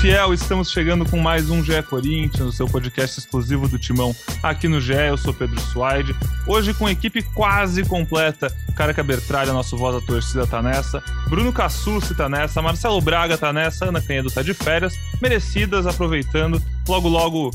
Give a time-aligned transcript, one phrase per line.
[0.00, 4.66] fiel, estamos chegando com mais um GE Corinthians, o seu podcast exclusivo do Timão aqui
[4.66, 4.94] no GE.
[4.94, 6.16] Eu sou Pedro Suaide.
[6.46, 8.50] Hoje com equipe quase completa.
[8.74, 11.02] Careca Bertralha, nosso voz da torcida, tá nessa.
[11.28, 12.62] Bruno Cassucci tá nessa.
[12.62, 13.84] Marcelo Braga tá nessa.
[13.86, 14.94] Ana Canhedo tá de férias.
[15.20, 16.62] Merecidas, aproveitando.
[16.88, 17.50] Logo, logo,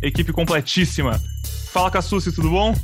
[0.00, 1.20] equipe completíssima.
[1.70, 2.74] Fala, Cassucci, tudo bom?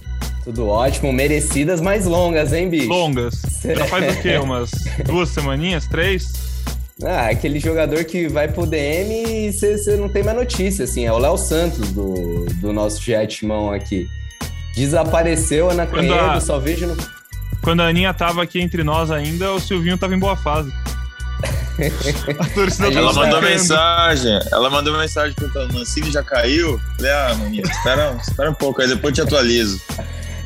[0.44, 2.88] Tudo ótimo, merecidas, mais longas, hein, bicho?
[2.88, 3.40] Longas.
[3.64, 4.36] Já faz o quê?
[4.38, 4.70] Umas
[5.06, 5.86] duas semaninhas?
[5.86, 6.55] Três?
[7.04, 11.04] Ah, aquele jogador que vai pro DM e você não tem mais notícia, assim.
[11.04, 14.08] É o Léo Santos do, do nosso Jetmão aqui.
[14.74, 16.40] Desapareceu, Ana Canhedo, a...
[16.40, 16.96] só vejo no...
[17.62, 20.72] Quando a Aninha tava aqui entre nós ainda, o Silvinho tava em boa fase.
[22.38, 26.80] a torcida ela mandou mensagem, ela mandou mensagem perguntando, Mancini já caiu?
[26.96, 29.78] Falei, ah, maninha, espera, espera um pouco aí, depois te atualizo.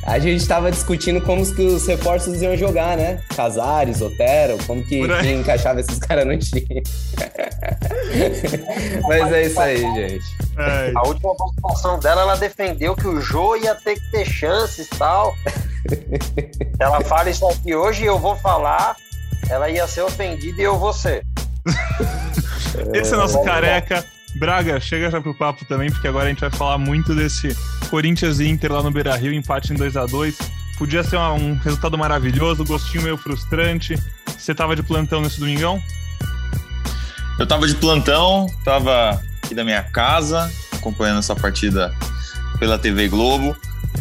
[0.02, 3.20] A gente estava discutindo como que os reforços iam jogar, né?
[3.36, 6.82] Casares, Otero, como que, que encaixava esses caras no time.
[9.06, 10.24] Mas é isso aí, gente.
[10.58, 10.92] É.
[10.96, 14.98] A última participação dela, ela defendeu que o Jô ia ter que ter chances e
[14.98, 15.34] tal.
[16.80, 18.96] ela fala isso aqui hoje e eu vou falar,
[19.48, 21.22] ela ia ser ofendida e eu vou ser.
[22.94, 24.04] Esse é nosso careca.
[24.36, 27.56] Braga, chega já pro papo também, porque agora a gente vai falar muito desse
[27.88, 31.56] Corinthians e Inter lá no Beira Rio, empate em 2 a 2 Podia ser um
[31.56, 33.98] resultado maravilhoso, gostinho meio frustrante.
[34.26, 35.78] Você tava de plantão nesse domingão?
[37.38, 41.94] Eu tava de plantão, tava aqui da minha casa, acompanhando essa partida
[42.58, 43.54] pela TV Globo.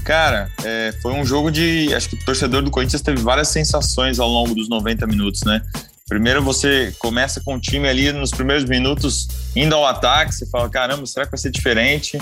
[0.06, 1.94] Cara, é, foi um jogo de.
[1.94, 5.62] Acho que o torcedor do Corinthians teve várias sensações ao longo dos 90 minutos, né?
[6.10, 10.68] Primeiro você começa com o time ali nos primeiros minutos indo ao ataque, você fala,
[10.68, 12.18] caramba, será que vai ser diferente?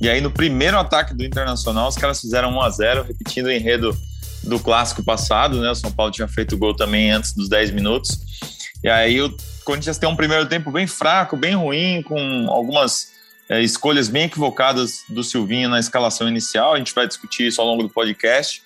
[0.00, 3.52] E aí no primeiro ataque do Internacional, os caras fizeram 1 a 0 repetindo o
[3.52, 3.94] enredo
[4.42, 5.70] do clássico passado, né?
[5.70, 8.18] O São Paulo tinha feito gol também antes dos 10 minutos.
[8.82, 13.08] E aí o Corinthians tem um primeiro tempo bem fraco, bem ruim, com algumas
[13.50, 16.72] é, escolhas bem equivocadas do Silvinho na escalação inicial.
[16.72, 18.62] A gente vai discutir isso ao longo do podcast.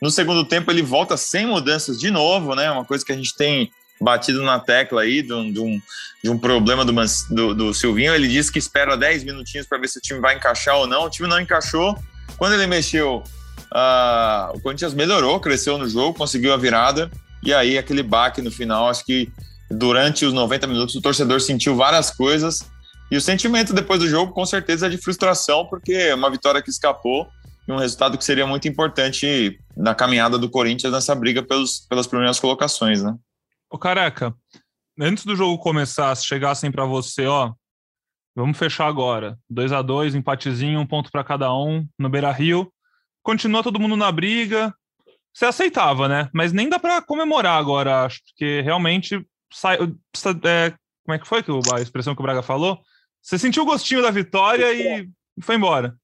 [0.00, 2.70] No segundo tempo, ele volta sem mudanças de novo, né?
[2.70, 3.70] Uma coisa que a gente tem
[4.02, 5.80] batido na tecla aí de um, de um,
[6.22, 6.92] de um problema do,
[7.30, 8.14] do, do, Silvinho.
[8.14, 11.04] Ele disse que espera 10 minutinhos para ver se o time vai encaixar ou não.
[11.04, 11.96] O time não encaixou.
[12.36, 13.22] Quando ele mexeu,
[13.72, 17.10] uh, o Corinthians melhorou, cresceu no jogo, conseguiu a virada.
[17.42, 19.30] E aí, aquele baque no final, acho que
[19.70, 22.70] durante os 90 minutos o torcedor sentiu várias coisas.
[23.10, 26.62] E o sentimento depois do jogo, com certeza, é de frustração, porque é uma vitória
[26.62, 27.28] que escapou
[27.68, 32.06] e um resultado que seria muito importante na caminhada do Corinthians nessa briga pelos, pelas
[32.06, 33.14] primeiras colocações, né?
[33.72, 34.34] Ô, careca,
[35.00, 37.54] antes do jogo começar, se chegassem para você, ó,
[38.36, 39.38] vamos fechar agora.
[39.48, 42.70] 2 a 2 empatezinho, um ponto para cada um no Beira Rio.
[43.22, 44.74] Continua todo mundo na briga.
[45.32, 46.28] Você aceitava, né?
[46.34, 49.78] Mas nem dá para comemorar agora, acho, porque realmente sai.
[50.44, 51.42] É, como é que foi
[51.74, 52.78] a expressão que o Braga falou?
[53.22, 55.08] Você sentiu o gostinho da vitória e
[55.40, 55.96] foi embora.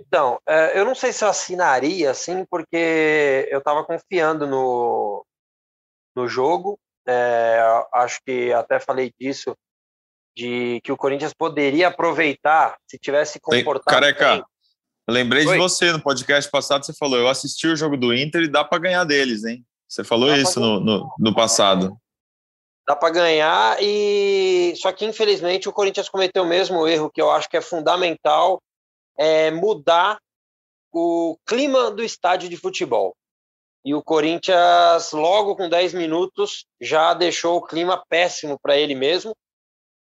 [0.00, 5.22] Então, é, eu não sei se eu assinaria assim, porque eu estava confiando no,
[6.14, 6.78] no jogo.
[7.06, 7.60] É,
[7.94, 9.56] acho que até falei disso,
[10.36, 13.84] de que o Corinthians poderia aproveitar se tivesse comportado.
[13.84, 14.44] Careca, bem.
[15.08, 15.52] lembrei Oi?
[15.52, 18.64] de você no podcast passado, você falou: eu assisti o jogo do Inter e dá
[18.64, 19.64] para ganhar deles, hein?
[19.88, 21.96] Você falou dá isso no, no, no, passado.
[22.86, 27.30] Dá para ganhar, e só que infelizmente o Corinthians cometeu o mesmo erro que eu
[27.30, 28.60] acho que é fundamental
[29.18, 30.18] é mudar
[30.90, 33.14] o clima do estádio de futebol
[33.84, 39.36] e o Corinthians, logo com 10 minutos, já deixou o clima péssimo para ele mesmo.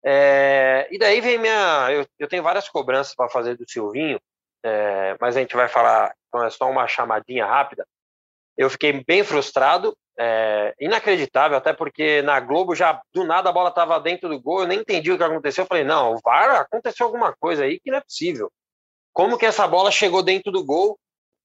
[0.04, 1.92] É, e daí vem minha.
[1.92, 4.20] Eu, eu tenho várias cobranças para fazer do Silvinho,
[4.64, 7.86] é, mas a gente vai falar, então é só uma chamadinha rápida.
[8.56, 13.70] Eu fiquei bem frustrado, é, inacreditável, até porque na Globo já do nada a bola
[13.70, 15.64] estava dentro do gol, eu nem entendi o que aconteceu.
[15.64, 18.50] Eu falei, não, o VAR aconteceu alguma coisa aí que não é possível.
[19.14, 20.98] Como que essa bola chegou dentro do gol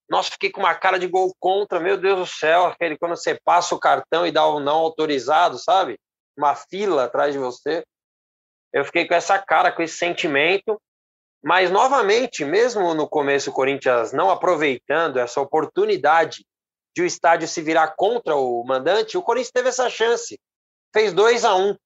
[0.09, 3.39] nossa, fiquei com uma cara de gol contra, meu Deus do céu, aquele quando você
[3.45, 5.99] passa o cartão e dá o não autorizado, sabe?
[6.37, 7.83] Uma fila atrás de você.
[8.73, 10.81] Eu fiquei com essa cara, com esse sentimento.
[11.43, 16.45] Mas, novamente, mesmo no começo, o Corinthians não aproveitando essa oportunidade
[16.95, 20.39] de o estádio se virar contra o mandante, o Corinthians teve essa chance.
[20.93, 21.77] Fez 2 a 1 um.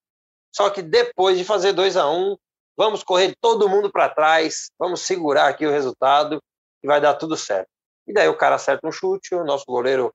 [0.55, 2.37] Só que depois de fazer 2 a 1 um,
[2.77, 6.43] vamos correr todo mundo para trás, vamos segurar aqui o resultado
[6.83, 7.69] e vai dar tudo certo.
[8.07, 10.15] E daí o cara acerta um chute, o nosso goleiro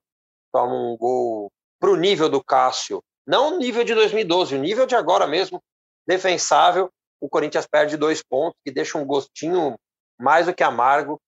[0.52, 3.02] toma um gol pro nível do Cássio.
[3.26, 5.62] Não o nível de 2012, o nível de agora mesmo,
[6.06, 6.90] defensável.
[7.20, 9.76] O Corinthians perde dois pontos, que deixa um gostinho
[10.18, 11.20] mais do que amargo.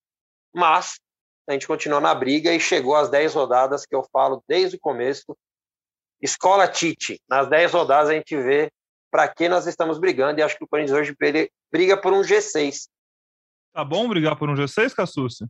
[0.53, 0.99] Mas
[1.47, 4.79] a gente continua na briga e chegou às 10 rodadas que eu falo desde o
[4.79, 5.37] começo.
[6.21, 7.21] Escola Tite.
[7.29, 8.71] Nas 10 rodadas a gente vê
[9.11, 11.15] para que nós estamos brigando, e acho que o Corinthians hoje
[11.71, 12.87] briga por um G6.
[13.73, 15.45] Tá bom brigar por um G6, Cassucci?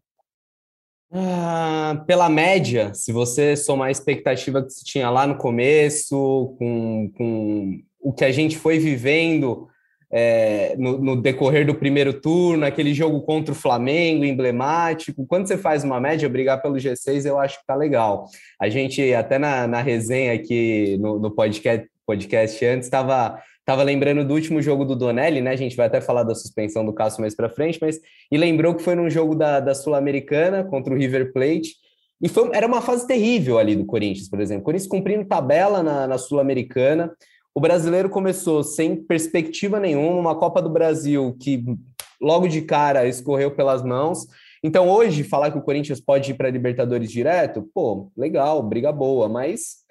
[1.17, 7.09] Ah, pela média, se você somar a expectativa que se tinha lá no começo, com,
[7.17, 9.69] com o que a gente foi vivendo
[10.11, 15.25] é, no, no, decorrer do primeiro turno, aquele jogo contra o Flamengo, emblemático.
[15.25, 18.25] Quando você faz uma média, brigar pelo G6, eu acho que tá legal.
[18.61, 24.23] A gente, até na, na resenha aqui no, no podcast, podcast antes, estava Tava lembrando
[24.23, 25.51] do último jogo do Donelli, né?
[25.51, 27.99] A gente vai até falar da suspensão do Cássio mais para frente, mas
[28.31, 31.75] e lembrou que foi num jogo da, da Sul-Americana contra o River Plate.
[32.21, 34.61] E foi, era uma fase terrível ali do Corinthians, por exemplo.
[34.61, 37.11] O Corinthians cumprindo tabela na, na Sul-Americana.
[37.55, 41.63] O brasileiro começou sem perspectiva nenhuma, uma Copa do Brasil que
[42.21, 44.27] logo de cara escorreu pelas mãos.
[44.63, 49.27] Então, hoje, falar que o Corinthians pode ir para Libertadores direto, pô, legal, briga boa,
[49.27, 49.84] mas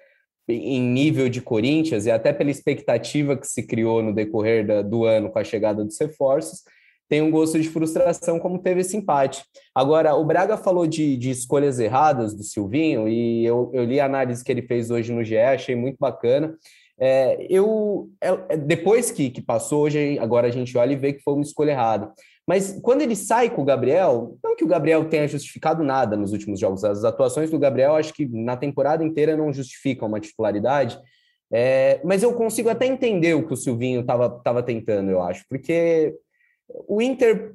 [0.47, 5.05] em nível de Corinthians e até pela expectativa que se criou no decorrer da, do
[5.05, 6.63] ano com a chegada dos reforços,
[7.07, 9.43] tem um gosto de frustração, como teve esse empate.
[9.73, 14.05] Agora, o Braga falou de, de escolhas erradas do Silvinho, e eu, eu, li a
[14.05, 16.55] análise que ele fez hoje no GE, achei muito bacana.
[16.97, 21.21] É, eu é, depois que, que passou, hoje agora a gente olha e vê que
[21.21, 22.11] foi uma escolha errada.
[22.47, 26.31] Mas quando ele sai com o Gabriel, não que o Gabriel tenha justificado nada nos
[26.31, 30.99] últimos jogos, as atuações do Gabriel acho que na temporada inteira não justificam uma titularidade,
[31.51, 36.15] é, mas eu consigo até entender o que o Silvinho estava tentando, eu acho, porque
[36.87, 37.53] o Inter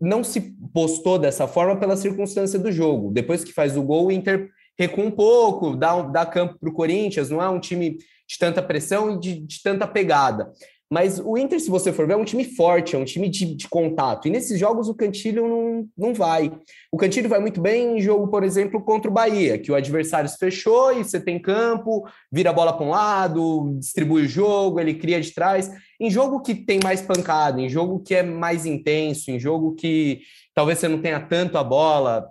[0.00, 3.10] não se postou dessa forma pela circunstância do jogo.
[3.10, 6.72] Depois que faz o gol, o Inter recua um pouco, dá, dá campo para o
[6.72, 7.98] Corinthians, não é um time
[8.28, 10.52] de tanta pressão e de, de tanta pegada.
[10.92, 13.54] Mas o Inter, se você for ver, é um time forte, é um time de,
[13.54, 14.28] de, contato.
[14.28, 16.52] E nesses jogos o Cantilho não, não vai.
[16.92, 20.28] O Cantilho vai muito bem em jogo, por exemplo, contra o Bahia, que o adversário
[20.28, 24.78] se fechou e você tem campo, vira a bola para um lado, distribui o jogo,
[24.78, 25.70] ele cria de trás.
[25.98, 30.20] Em jogo que tem mais pancada, em jogo que é mais intenso, em jogo que
[30.54, 32.28] talvez você não tenha tanto a bola,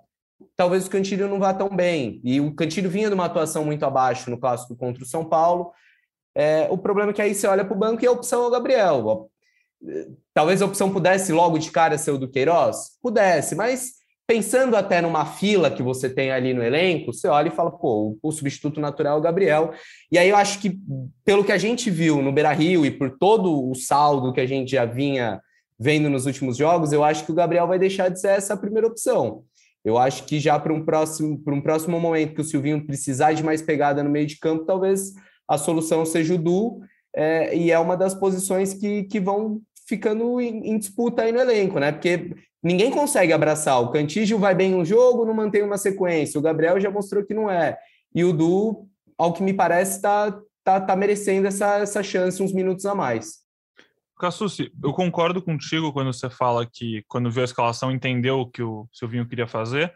[0.56, 2.22] talvez o Cantilho não vá tão bem.
[2.24, 5.72] E o Cantilho vinha de uma atuação muito abaixo no clássico contra o São Paulo
[6.36, 8.48] é, o problema é que aí você olha para o banco e a opção é
[8.48, 9.30] o Gabriel.
[10.33, 12.98] Talvez a opção pudesse logo de cara ser o do Queiroz?
[13.01, 17.56] Pudesse, mas pensando até numa fila que você tem ali no elenco, você olha e
[17.56, 19.74] fala, pô, o substituto natural é o Gabriel.
[20.10, 20.80] E aí eu acho que,
[21.25, 24.45] pelo que a gente viu no Beira Rio e por todo o saldo que a
[24.45, 25.42] gente já vinha
[25.77, 28.88] vendo nos últimos jogos, eu acho que o Gabriel vai deixar de ser essa primeira
[28.88, 29.44] opção.
[29.84, 33.34] Eu acho que já para um próximo, para um próximo momento que o Silvinho precisar
[33.34, 35.12] de mais pegada no meio de campo, talvez
[35.51, 36.80] a solução seja o Du,
[37.13, 41.42] é, e é uma das posições que, que vão ficando em, em, disputa aí no
[41.42, 41.92] elenco, né?
[41.92, 42.33] Porque
[42.63, 43.81] ninguém consegue abraçar.
[43.81, 46.39] O Cantígio vai bem no jogo, não mantém uma sequência.
[46.39, 47.77] O Gabriel já mostrou que não é.
[48.15, 48.88] E o Du,
[49.18, 53.42] ao que me parece, está tá, tá merecendo essa, essa chance uns minutos a mais.
[54.18, 58.63] Cassucci, eu concordo contigo quando você fala que, quando viu a escalação, entendeu o que
[58.63, 59.94] o Silvinho queria fazer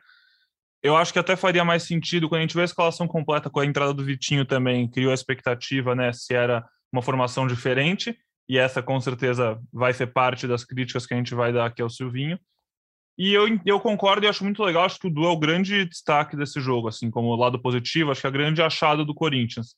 [0.86, 3.60] eu acho que até faria mais sentido quando a gente vê a escalação completa com
[3.60, 8.16] a entrada do Vitinho também, criou a expectativa, né, se era uma formação diferente,
[8.48, 11.82] e essa com certeza vai ser parte das críticas que a gente vai dar aqui
[11.82, 12.40] ao Silvinho.
[13.18, 15.86] E eu, eu concordo e acho muito legal, acho que o Du é o grande
[15.86, 19.76] destaque desse jogo, assim, como lado positivo, acho que é a grande achada do Corinthians.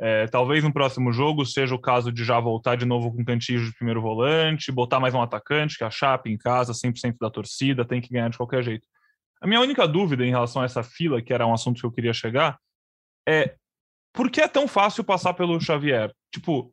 [0.00, 3.64] É, talvez no próximo jogo seja o caso de já voltar de novo com cantinho
[3.64, 7.30] de primeiro volante, botar mais um atacante, que é a Chape em casa, 100% da
[7.30, 8.88] torcida, tem que ganhar de qualquer jeito.
[9.40, 11.92] A minha única dúvida em relação a essa fila, que era um assunto que eu
[11.92, 12.58] queria chegar,
[13.26, 13.56] é
[14.12, 16.12] por que é tão fácil passar pelo Xavier?
[16.32, 16.72] Tipo,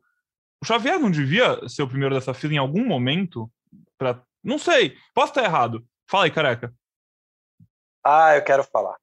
[0.60, 3.50] o Xavier não devia ser o primeiro dessa fila em algum momento?
[3.96, 4.22] Pra...
[4.42, 5.86] Não sei, posso estar errado.
[6.10, 6.74] Fala aí, careca.
[8.04, 8.96] Ah, eu quero falar.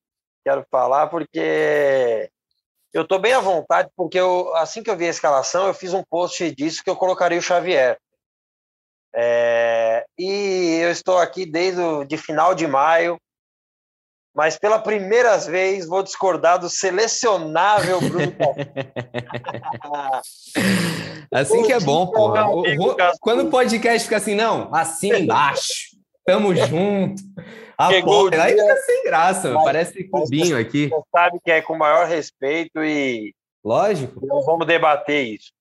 [0.44, 2.30] Quero falar porque
[2.94, 5.94] eu estou bem à vontade, porque eu, assim que eu vi a escalação, eu fiz
[5.94, 7.98] um post disso que eu colocaria o Xavier.
[9.14, 13.18] É, e eu estou aqui desde o de final de maio,
[14.36, 18.36] mas pela primeira vez vou discordar do selecionável Bruno
[21.32, 22.48] Assim que é bom, porra.
[22.50, 27.22] O, o, quando o podcast fica assim, não, assim embaixo, tamo junto.
[27.78, 30.90] A porra, aí fica sem graça, mas, parece cubinho aqui.
[30.90, 33.36] Você sabe que é com maior respeito e.
[33.64, 34.26] Lógico.
[34.26, 35.52] Não vamos debater isso.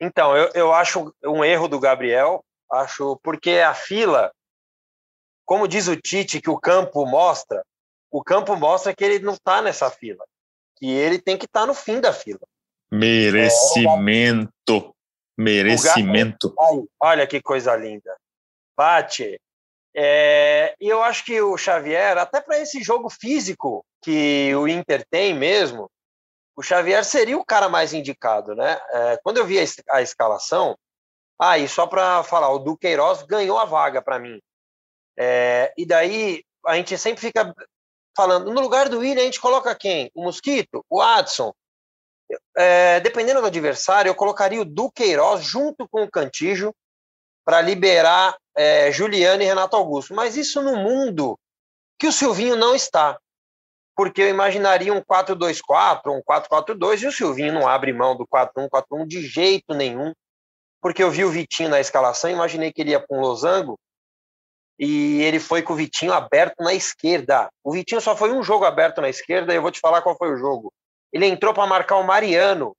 [0.00, 4.32] Então, eu, eu acho um erro do Gabriel, acho, porque a fila,
[5.44, 7.62] como diz o Tite, que o campo mostra,
[8.10, 10.24] o campo mostra que ele não está nessa fila,
[10.76, 12.40] que ele tem que estar tá no fim da fila.
[12.90, 14.94] Merecimento.
[15.38, 16.54] Merecimento.
[17.00, 18.16] olha que coisa linda.
[18.76, 19.40] Bate.
[19.94, 25.04] É, e eu acho que o Xavier, até para esse jogo físico que o Inter
[25.10, 25.90] tem mesmo,
[26.56, 28.78] o Xavier seria o cara mais indicado, né?
[28.90, 30.76] É, quando eu vi a, a escalação,
[31.40, 34.38] ah, e só para falar, o Duqueiroz ganhou a vaga para mim.
[35.18, 37.54] É, e daí a gente sempre fica
[38.20, 40.10] falando, no lugar do William a gente coloca quem?
[40.14, 40.84] O Mosquito?
[40.90, 41.54] O Adson?
[42.54, 46.74] É, dependendo do adversário, eu colocaria o Duqueiroz junto com o Cantijo
[47.46, 50.14] para liberar é, Juliano e Renato Augusto.
[50.14, 51.38] Mas isso no mundo
[51.98, 53.18] que o Silvinho não está.
[53.96, 59.06] Porque eu imaginaria um 4-2-4, um 4-4-2, e o Silvinho não abre mão do 4-1-4-1
[59.06, 60.12] de jeito nenhum.
[60.82, 63.78] Porque eu vi o Vitinho na escalação, imaginei que ele ia para um losango,
[64.82, 67.50] e ele foi com o Vitinho aberto na esquerda.
[67.62, 70.16] O Vitinho só foi um jogo aberto na esquerda, e eu vou te falar qual
[70.16, 70.72] foi o jogo.
[71.12, 72.74] Ele entrou para marcar o Mariano,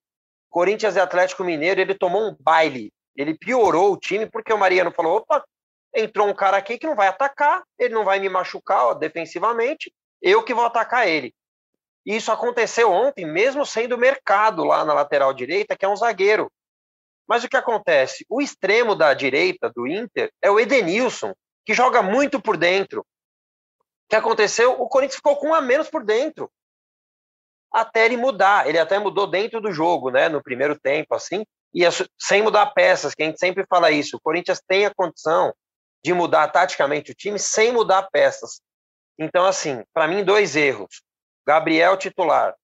[0.50, 2.92] Corinthians e Atlético Mineiro, ele tomou um baile.
[3.16, 5.46] Ele piorou o time porque o Mariano falou: opa,
[5.96, 9.94] entrou um cara aqui que não vai atacar, ele não vai me machucar ó, defensivamente,
[10.20, 11.36] eu que vou atacar ele.
[12.04, 16.52] E isso aconteceu ontem, mesmo sendo mercado lá na lateral direita, que é um zagueiro.
[17.28, 18.26] Mas o que acontece?
[18.28, 23.02] O extremo da direita do Inter é o Edenilson, que joga muito por dentro.
[23.02, 23.06] O
[24.10, 24.82] que aconteceu?
[24.82, 26.52] O Corinthians ficou com um a menos por dentro.
[27.72, 28.68] Até ele mudar.
[28.68, 30.28] Ele até mudou dentro do jogo, né?
[30.28, 31.46] No primeiro tempo, assim.
[31.74, 31.84] E
[32.20, 34.18] sem mudar peças, que a gente sempre fala isso.
[34.18, 35.54] O Corinthians tem a condição
[36.04, 38.62] de mudar taticamente o time sem mudar peças.
[39.18, 41.02] Então, assim, para mim, dois erros.
[41.48, 42.56] Gabriel titular.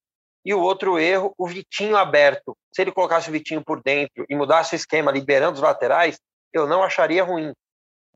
[0.44, 2.56] E o outro erro, o Vitinho aberto.
[2.74, 6.18] Se ele colocasse o Vitinho por dentro e mudasse o esquema, liberando os laterais,
[6.52, 7.52] eu não acharia ruim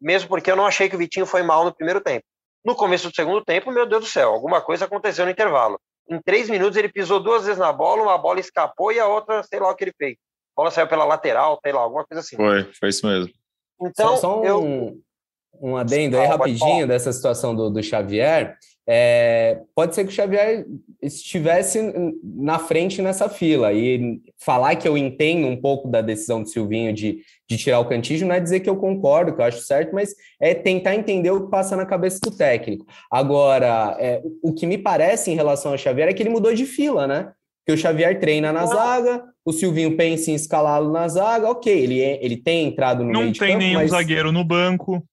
[0.02, 2.24] mesmo porque eu não achei que o Vitinho foi mal no primeiro tempo.
[2.64, 5.80] No começo do segundo tempo, meu Deus do céu, alguma coisa aconteceu no intervalo.
[6.08, 9.42] Em três minutos ele pisou duas vezes na bola, uma bola escapou e a outra,
[9.42, 10.16] sei lá o que ele fez.
[10.56, 12.36] A bola saiu pela lateral, sei lá, alguma coisa assim.
[12.36, 13.32] Foi, foi isso mesmo.
[13.80, 14.98] Então, só, só um, eu...
[15.60, 18.56] um adendo aí rapidinho dessa situação do, do Xavier.
[18.88, 20.66] É, pode ser que o Xavier
[21.00, 21.80] estivesse
[22.22, 26.92] na frente nessa fila e falar que eu entendo um pouco da decisão do Silvinho
[26.92, 29.94] de, de tirar o Cantígio não é dizer que eu concordo, que eu acho certo,
[29.94, 32.84] mas é tentar entender o que passa na cabeça do técnico.
[33.10, 36.66] Agora, é, o que me parece em relação ao Xavier é que ele mudou de
[36.66, 37.30] fila, né?
[37.64, 42.00] Que o Xavier treina na zaga, o Silvinho pensa em escalá-lo na zaga, ok, ele,
[42.00, 43.90] é, ele tem entrado no não meio de campo, Não tem nenhum mas...
[43.92, 45.04] zagueiro no banco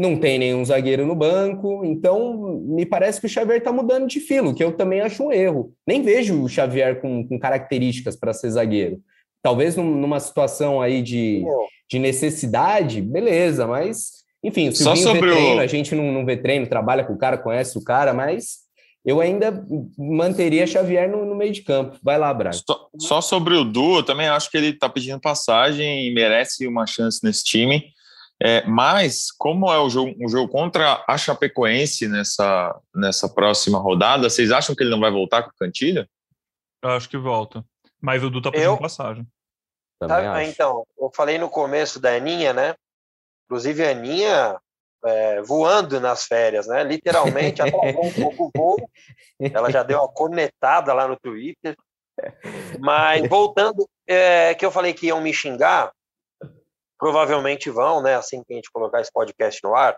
[0.00, 4.18] não tem nenhum zagueiro no banco, então me parece que o Xavier está mudando de
[4.18, 5.74] filo, que eu também acho um erro.
[5.86, 8.98] Nem vejo o Xavier com, com características para ser zagueiro.
[9.42, 11.44] Talvez numa situação aí de,
[11.90, 15.60] de necessidade, beleza, mas enfim, o Silvinho Só sobre vê treino, o...
[15.60, 18.60] a gente não, não vê treino, trabalha com o cara, conhece o cara, mas
[19.04, 19.62] eu ainda
[19.98, 21.98] manteria Xavier no, no meio de campo.
[22.02, 22.56] Vai lá, Braga.
[22.66, 26.66] Só, só sobre o Du, eu também acho que ele está pedindo passagem e merece
[26.66, 27.84] uma chance nesse time.
[28.42, 34.30] É, mas, como é o jogo, um jogo contra a Chapecoense nessa, nessa próxima rodada,
[34.30, 36.08] vocês acham que ele não vai voltar com o Cantilha?
[36.82, 37.62] Eu acho que volta.
[38.00, 38.78] Mas o Du tá pedindo eu...
[38.78, 39.26] passagem.
[39.98, 42.74] Tá, então, eu falei no começo da Aninha, né?
[43.44, 44.58] Inclusive a Aninha
[45.04, 46.82] é, voando nas férias, né?
[46.82, 48.90] Literalmente, atrasou um pouco o voo.
[49.38, 51.76] Ela já deu uma cornetada lá no Twitter.
[52.78, 55.92] Mas voltando, é, que eu falei que iam me xingar,
[57.00, 58.14] provavelmente vão, né?
[58.14, 59.96] Assim que a gente colocar esse podcast no ar,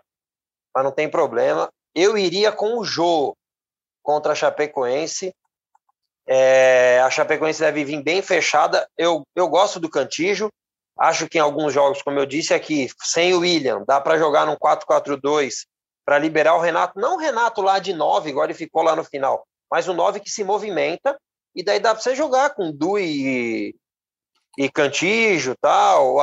[0.73, 1.69] mas não tem problema.
[1.93, 3.35] Eu iria com o Jô
[4.01, 5.35] contra a Chapecoense.
[6.25, 8.87] É, a Chapecoense deve vir bem fechada.
[8.97, 10.49] Eu, eu gosto do Cantijo.
[10.97, 14.45] Acho que em alguns jogos, como eu disse aqui, sem o William, dá para jogar
[14.45, 15.65] num 4-4-2
[16.05, 16.99] para liberar o Renato.
[16.99, 20.19] Não o Renato lá de 9, igual ele ficou lá no final, mas o 9
[20.19, 21.17] que se movimenta.
[21.55, 23.75] E daí dá para você jogar com Du e,
[24.57, 26.17] e Cantijo, tal,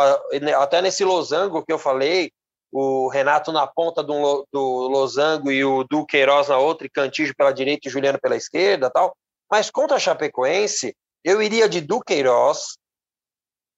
[0.60, 2.30] até nesse losango que eu falei,
[2.72, 7.52] o Renato na ponta do, do losango e o Duqueiroz na outra, e Cantijo pela
[7.52, 9.16] direita e Juliano pela esquerda, tal.
[9.50, 10.94] Mas contra a Chapecoense,
[11.24, 12.76] eu iria de Duqueiroz,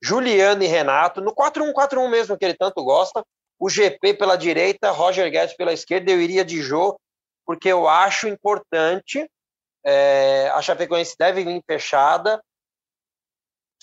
[0.03, 3.25] Juliano e Renato, no 4-1-4-1 mesmo, que ele tanto gosta,
[3.59, 6.99] o GP pela direita, Roger Guedes pela esquerda, eu iria de Jô,
[7.47, 9.27] porque eu acho importante,
[9.85, 12.43] é, a Chapecoense deve vir fechada,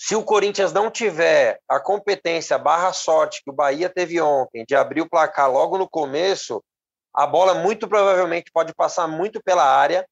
[0.02, 4.74] se o Corinthians não tiver a competência barra sorte que o Bahia teve ontem de
[4.74, 6.64] abrir o placar logo no começo,
[7.12, 10.08] a bola muito provavelmente pode passar muito pela área,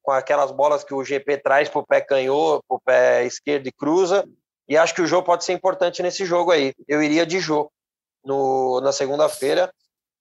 [0.00, 3.66] com aquelas bolas que o GP traz para o pé canhoto, para o pé esquerdo
[3.66, 4.24] e cruza.
[4.68, 6.72] E acho que o jogo pode ser importante nesse jogo aí.
[6.86, 7.72] Eu iria de jogo
[8.80, 9.74] na segunda-feira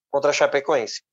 [0.10, 1.04] contra a Chapecoense.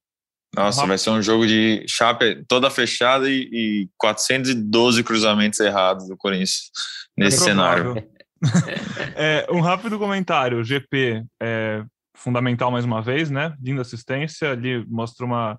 [0.55, 6.17] Nossa, vai ser um jogo de chape toda fechada e, e 412 cruzamentos errados do
[6.17, 6.71] Corinthians
[7.17, 7.95] nesse cenário.
[9.15, 10.65] é, um rápido comentário.
[10.65, 11.85] GP é
[12.17, 13.55] fundamental mais uma vez, né?
[13.63, 15.59] Linda assistência, ali mostra uma,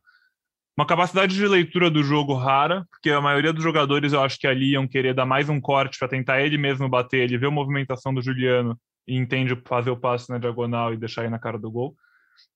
[0.77, 4.47] uma capacidade de leitura do jogo rara, porque a maioria dos jogadores eu acho que
[4.47, 7.51] ali iam querer dar mais um corte para tentar ele mesmo bater, ele vê a
[7.51, 8.77] movimentação do Juliano
[9.07, 11.95] e entende fazer o passe na diagonal e deixar aí na cara do gol.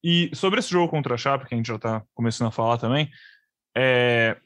[0.04, 2.78] E sobre esse jogo contra a Chape, que a gente já está começando a falar
[2.78, 3.10] também,
[3.76, 4.38] é,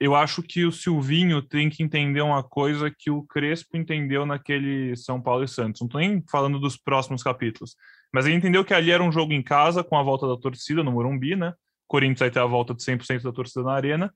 [0.00, 4.96] eu acho que o Silvinho tem que entender uma coisa que o Crespo entendeu naquele
[4.96, 5.80] São Paulo e Santos.
[5.80, 7.74] Não estou nem falando dos próximos capítulos,
[8.12, 10.82] mas ele entendeu que ali era um jogo em casa, com a volta da torcida
[10.82, 11.52] no Morumbi, né?
[11.86, 14.14] Corinthians vai ter a volta de 100% da torcida na arena.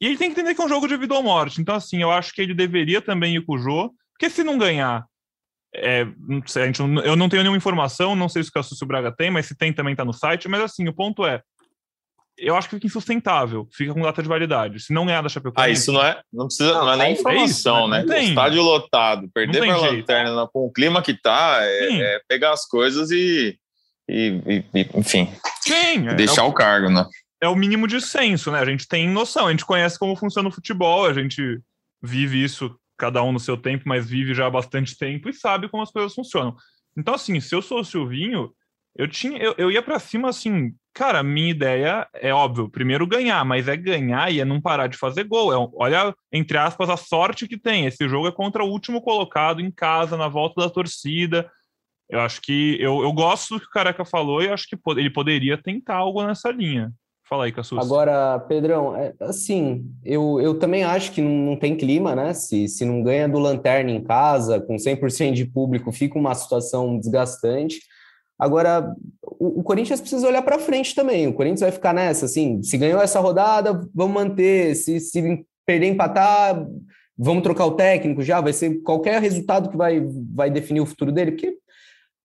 [0.00, 1.60] E ele tem que entender que é um jogo de vida ou morte.
[1.60, 4.56] Então, assim, eu acho que ele deveria também ir com o Jô, porque se não
[4.56, 5.04] ganhar,
[5.74, 9.10] é, não sei, gente, eu não tenho nenhuma informação, não sei se o Cassuccio Braga
[9.10, 10.48] tem, mas se tem também está no site.
[10.48, 11.40] Mas assim, o ponto é,
[12.36, 14.80] eu acho que fica insustentável, fica com data de validade.
[14.80, 15.68] Se não ganhar da Chapecoense...
[15.68, 18.14] Ah, isso não é, não precisa, não, não é nem informação, é isso, né?
[18.14, 18.28] Tem.
[18.30, 22.66] Estádio lotado, perder para a lanterna com o clima que tá, é, é, pegar as
[22.66, 23.56] coisas e,
[24.08, 25.28] e, e enfim,
[25.60, 27.06] Sim, é deixar é o, o, cargo, né?
[27.40, 28.58] É o mínimo de senso, né?
[28.58, 31.60] A gente tem noção, a gente conhece como funciona o futebol, a gente
[32.02, 35.68] vive isso, cada um no seu tempo, mas vive já há bastante tempo e sabe
[35.68, 36.54] como as coisas funcionam.
[36.96, 38.52] Então, assim, se eu sou o Silvinho,
[38.96, 43.44] eu, tinha, eu, eu ia para cima assim, cara, minha ideia é óbvio, primeiro ganhar,
[43.44, 45.52] mas é ganhar e é não parar de fazer gol.
[45.52, 47.86] É, olha, entre aspas, a sorte que tem.
[47.86, 51.50] Esse jogo é contra o último colocado em casa, na volta da torcida.
[52.08, 55.10] Eu acho que eu, eu gosto do que o Careca falou e acho que ele
[55.10, 56.92] poderia tentar algo nessa linha.
[57.28, 57.78] Fala aí, Cassus.
[57.78, 62.34] Agora, Pedrão, é, assim, eu, eu também acho que não, não, tem clima, né?
[62.34, 66.98] Se, se não ganha do Lanterna em casa, com 100% de público, fica uma situação
[66.98, 67.80] desgastante.
[68.38, 71.28] Agora, o, o Corinthians precisa olhar para frente também.
[71.28, 74.74] O Corinthians vai ficar nessa, assim, se ganhou essa rodada, vamos manter.
[74.74, 76.66] Se, se perder, empatar,
[77.16, 78.40] vamos trocar o técnico já.
[78.40, 81.56] Vai ser qualquer resultado que vai, vai definir o futuro dele, porque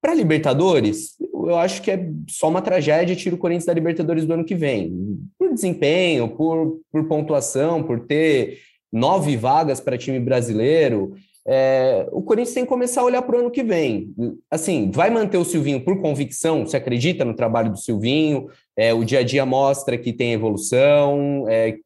[0.01, 4.33] para Libertadores, eu acho que é só uma tragédia tirar o Corinthians da Libertadores do
[4.33, 4.93] ano que vem.
[5.37, 8.59] Por desempenho, por, por pontuação, por ter
[8.91, 11.15] nove vagas para time brasileiro,
[11.49, 14.13] é, o Corinthians tem que começar a olhar para o ano que vem.
[14.51, 16.65] Assim, vai manter o Silvinho por convicção?
[16.65, 18.49] Você acredita no trabalho do Silvinho?
[18.75, 21.77] É, o dia a dia mostra que tem evolução, é,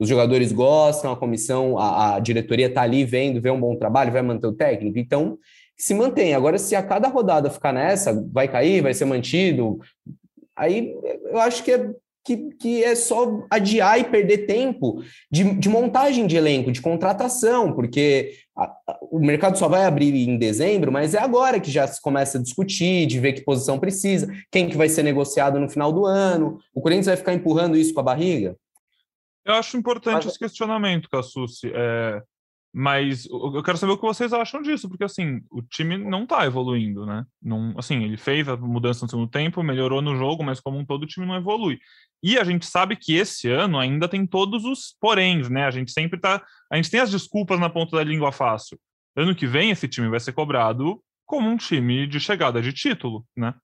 [0.00, 4.10] os jogadores gostam, a comissão, a, a diretoria está ali vendo, vê um bom trabalho,
[4.10, 4.98] vai manter o técnico.
[4.98, 5.38] Então,
[5.82, 6.32] se mantém.
[6.32, 9.80] Agora, se a cada rodada ficar nessa, vai cair, vai ser mantido,
[10.54, 11.90] aí eu acho que é
[12.24, 17.72] que, que é só adiar e perder tempo de, de montagem de elenco, de contratação,
[17.72, 21.84] porque a, a, o mercado só vai abrir em dezembro, mas é agora que já
[21.84, 25.68] se começa a discutir, de ver que posição precisa, quem que vai ser negociado no
[25.68, 26.60] final do ano.
[26.72, 28.56] O Corinthians vai ficar empurrando isso com a barriga?
[29.44, 30.26] Eu acho importante mas...
[30.26, 31.72] esse questionamento, Cassucci.
[31.74, 32.22] É,
[32.72, 36.46] mas eu quero saber o que vocês acham disso, porque assim, o time não tá
[36.46, 37.26] evoluindo, né?
[37.40, 40.86] Não, assim, ele fez a mudança no segundo tempo, melhorou no jogo, mas como um
[40.86, 41.78] todo o time não evolui.
[42.22, 45.66] E a gente sabe que esse ano ainda tem todos os poréns, né?
[45.66, 46.42] A gente sempre tá.
[46.70, 48.80] A gente tem as desculpas na ponta da língua fácil.
[49.14, 53.26] Ano que vem, esse time vai ser cobrado como um time de chegada de título,
[53.36, 53.54] né?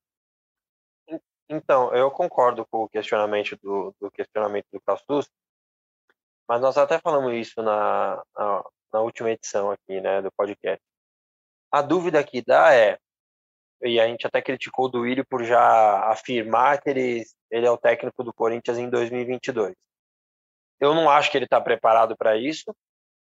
[1.49, 5.27] Então, eu concordo com o questionamento do, do questionamento do Castus,
[6.47, 10.81] mas nós até falamos isso na, na na última edição aqui, né, do podcast.
[11.71, 12.97] A dúvida que dá é,
[13.83, 17.77] e a gente até criticou o Duílio por já afirmar que ele, ele é o
[17.77, 19.73] técnico do Corinthians em 2022.
[20.79, 22.75] Eu não acho que ele está preparado para isso.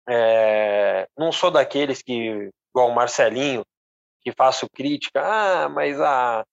[0.08, 3.66] É, não sou daqueles que, igual o Marcelinho,
[4.22, 6.46] que faço crítica, ah, mas a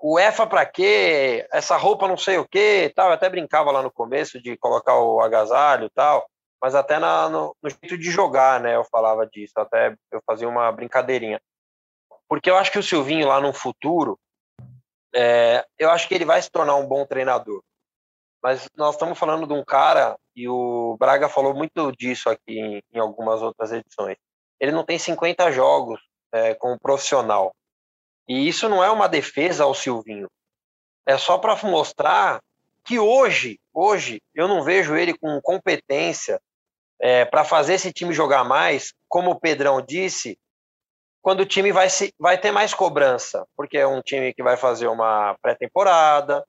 [0.00, 1.46] o EFA para quê?
[1.52, 3.08] Essa roupa não sei o quê, tal.
[3.08, 6.24] Eu até brincava lá no começo de colocar o agasalho tal
[6.60, 8.74] mas até na, no, no, jeito de jogar, né?
[8.74, 11.40] Eu falava disso, até eu fazia uma brincadeirinha.
[12.28, 14.18] Porque eu acho que o Silvinho lá no futuro,
[15.14, 17.62] é, eu acho que ele vai se tornar um bom treinador.
[18.42, 22.82] Mas nós estamos falando de um cara, e o Braga falou muito disso aqui em,
[22.92, 24.16] em algumas outras edições.
[24.60, 26.00] Ele não tem 50 jogos
[26.32, 27.54] é, como profissional.
[28.28, 30.28] E isso não é uma defesa ao Silvinho.
[31.06, 32.40] É só para mostrar
[32.84, 36.40] que hoje, hoje, eu não vejo ele com competência
[37.00, 40.38] é, para fazer esse time jogar mais, como o Pedrão disse,
[41.22, 44.56] quando o time vai, se, vai ter mais cobrança, porque é um time que vai
[44.56, 46.44] fazer uma pré-temporada,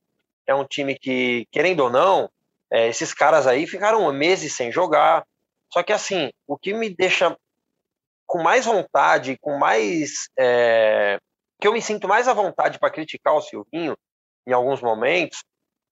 [0.47, 2.29] é um time que, querendo ou não,
[2.71, 5.25] é, esses caras aí ficaram meses sem jogar.
[5.71, 7.35] Só que assim, o que me deixa
[8.25, 10.29] com mais vontade, com mais.
[10.37, 11.19] É,
[11.59, 13.97] que eu me sinto mais à vontade para criticar o Silvinho
[14.47, 15.43] em alguns momentos,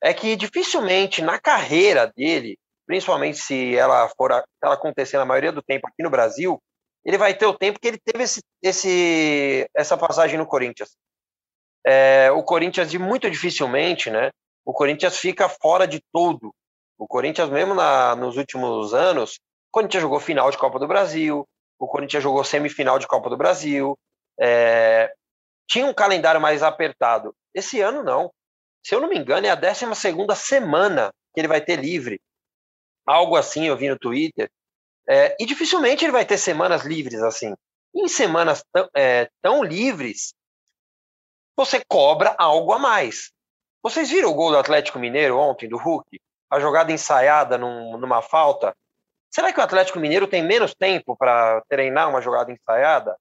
[0.01, 5.51] é que dificilmente na carreira dele principalmente se ela for a, ela acontecer na maioria
[5.51, 6.57] do tempo aqui no Brasil,
[7.05, 10.95] ele vai ter o tempo que ele teve esse, esse essa passagem no Corinthians.
[11.85, 14.31] É, o Corinthians, de muito dificilmente, né?
[14.65, 16.53] O Corinthians fica fora de todo
[16.97, 19.35] O Corinthians, mesmo na, nos últimos anos,
[19.69, 21.47] o Corinthians jogou final de Copa do Brasil,
[21.79, 23.97] o Corinthians jogou semifinal de Copa do Brasil,
[24.39, 25.13] é,
[25.69, 27.35] tinha um calendário mais apertado.
[27.53, 28.31] Esse ano, não.
[28.83, 29.85] Se eu não me engano, é a 12
[30.35, 32.19] semana que ele vai ter livre.
[33.07, 34.51] Algo assim, eu vi no Twitter.
[35.09, 37.55] É, e dificilmente ele vai ter semanas livres assim.
[37.95, 40.33] Em semanas é, tão livres,
[41.55, 43.31] você cobra algo a mais.
[43.81, 46.19] Vocês viram o gol do Atlético Mineiro ontem, do Hulk?
[46.49, 48.75] A jogada ensaiada num, numa falta.
[49.29, 53.17] Será que o Atlético Mineiro tem menos tempo para treinar uma jogada ensaiada?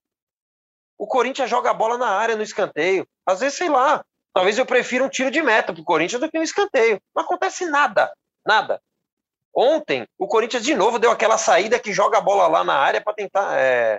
[0.99, 3.07] O Corinthians joga a bola na área no escanteio.
[3.25, 6.31] Às vezes, sei lá, talvez eu prefira um tiro de meta para o Corinthians do
[6.31, 7.01] que um escanteio.
[7.15, 8.13] Não acontece nada,
[8.47, 8.81] nada.
[9.57, 13.01] Ontem, o Corinthians de novo deu aquela saída que joga a bola lá na área
[13.01, 13.99] para tentar é,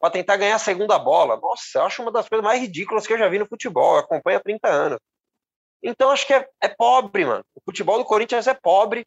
[0.00, 1.36] para tentar ganhar a segunda bola.
[1.36, 3.94] Nossa, eu acho uma das coisas mais ridículas que eu já vi no futebol.
[3.94, 4.98] Eu acompanho há 30 anos.
[5.80, 7.44] Então, acho que é, é pobre, mano.
[7.54, 9.06] O futebol do Corinthians é pobre.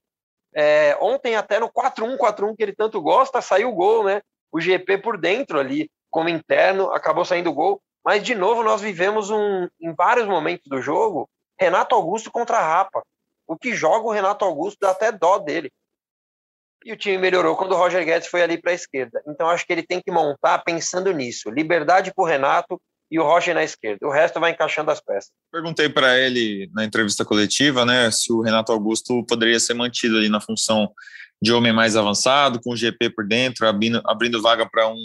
[0.53, 4.21] É, ontem, até no 4-1, 4-1, que ele tanto gosta, saiu o gol, né?
[4.49, 7.81] O GP por dentro ali, como interno, acabou saindo o gol.
[8.03, 12.65] Mas, de novo, nós vivemos um, em vários momentos do jogo, Renato Augusto contra a
[12.65, 13.01] Rapa.
[13.45, 15.71] O que joga o Renato Augusto dá até dó dele.
[16.83, 19.21] E o time melhorou quando o Roger Guedes foi ali para a esquerda.
[19.27, 21.49] Então acho que ele tem que montar pensando nisso.
[21.49, 24.07] Liberdade para o Renato e o Roger na esquerda.
[24.07, 25.31] O resto vai encaixando as peças.
[25.51, 30.29] Perguntei para ele na entrevista coletiva, né, se o Renato Augusto poderia ser mantido ali
[30.29, 30.91] na função
[31.41, 34.97] de homem mais avançado, com o GP por dentro, abrindo, abrindo vaga para um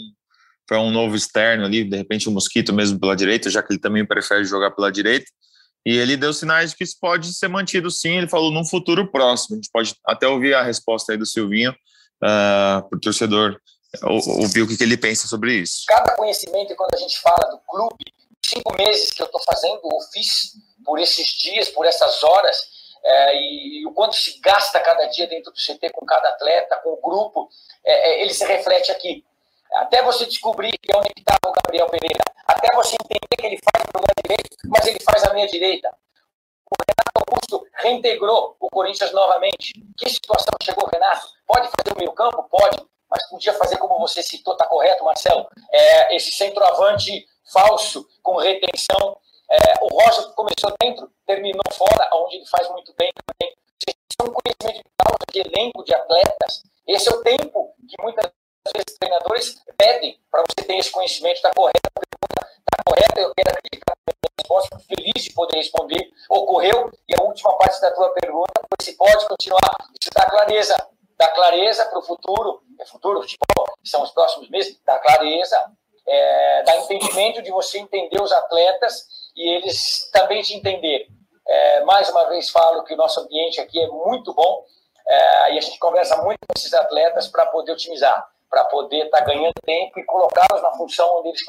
[0.67, 3.71] para um novo externo ali, de repente o um Mosquito mesmo pela direita, já que
[3.71, 5.25] ele também prefere jogar pela direita.
[5.87, 8.17] E ele deu sinais de que isso pode ser mantido sim.
[8.17, 9.55] Ele falou num futuro próximo.
[9.55, 13.57] A gente pode até ouvir a resposta aí do Silvinho uh, para o torcedor
[14.03, 15.85] ouvir o que, ele pensa sobre isso.
[15.87, 18.03] Cada conhecimento, quando a gente fala do clube,
[18.45, 20.51] cinco meses que eu estou fazendo, eu fiz
[20.83, 22.57] por esses dias, por essas horas,
[23.01, 26.81] é, e, e, o quanto se gasta cada dia dentro do CT com cada atleta,
[26.83, 27.47] com o grupo,
[27.85, 29.23] é, ele se reflete aqui.
[29.73, 33.85] Até você descobrir é onde estava o Gabriel Pereira, até você entender que ele faz
[33.93, 35.89] o lado direito, mas ele faz a meia direita.
[36.69, 39.73] O Renato Augusto reintegrou o Corinthians novamente.
[39.97, 41.27] Que situação chegou Renato?
[41.45, 42.43] Pode fazer o meio campo?
[42.49, 42.77] Pode.
[43.09, 45.47] Mas podia fazer como você citou, está correto, Marcelo?
[45.71, 49.17] É, esse centroavante falso, com retenção.
[49.49, 53.55] É, o Roger começou dentro, terminou fora, onde ele faz muito bem também.
[53.79, 56.63] Vocês têm um conhecimento de causa, de elenco, de atletas.
[56.85, 58.29] Esse é o tempo que muitas
[58.71, 63.93] vezes treinadores pedem para você ter esse conhecimento, está correto, está correta, eu quero acreditar
[64.05, 66.11] na resposta, feliz de poder responder.
[66.29, 69.75] Ocorreu, e a última parte da tua pergunta foi se pode continuar.
[69.99, 74.79] Isso dá clareza, dá clareza para o futuro, é futuro, futebol, são os próximos meses,
[74.85, 75.71] dá clareza,
[76.07, 81.07] é, dá entendimento de você entender os atletas e eles também te entenderem.
[81.47, 84.65] É, mais uma vez falo que o nosso ambiente aqui é muito bom
[85.07, 89.19] é, e a gente conversa muito com esses atletas para poder otimizar para poder estar
[89.19, 91.41] tá ganhando tempo e colocá-los na função onde eles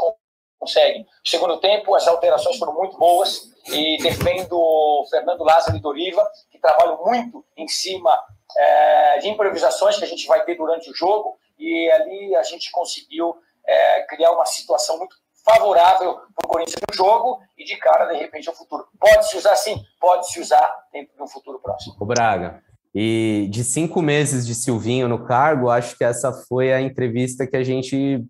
[0.58, 1.06] conseguem.
[1.24, 6.58] Segundo tempo, as alterações foram muito boas e defendo o Fernando Lázaro e Doriva, que
[6.58, 8.20] trabalham muito em cima
[8.56, 12.70] é, de improvisações que a gente vai ter durante o jogo e ali a gente
[12.70, 18.06] conseguiu é, criar uma situação muito favorável para o Corinthians no jogo e de cara,
[18.06, 18.86] de repente, ao futuro.
[18.98, 21.96] Pode se usar sim, pode se usar dentro de um futuro próximo.
[21.98, 22.62] O Braga,
[22.94, 27.56] e de cinco meses de Silvinho no cargo, acho que essa foi a entrevista que
[27.56, 28.24] a gente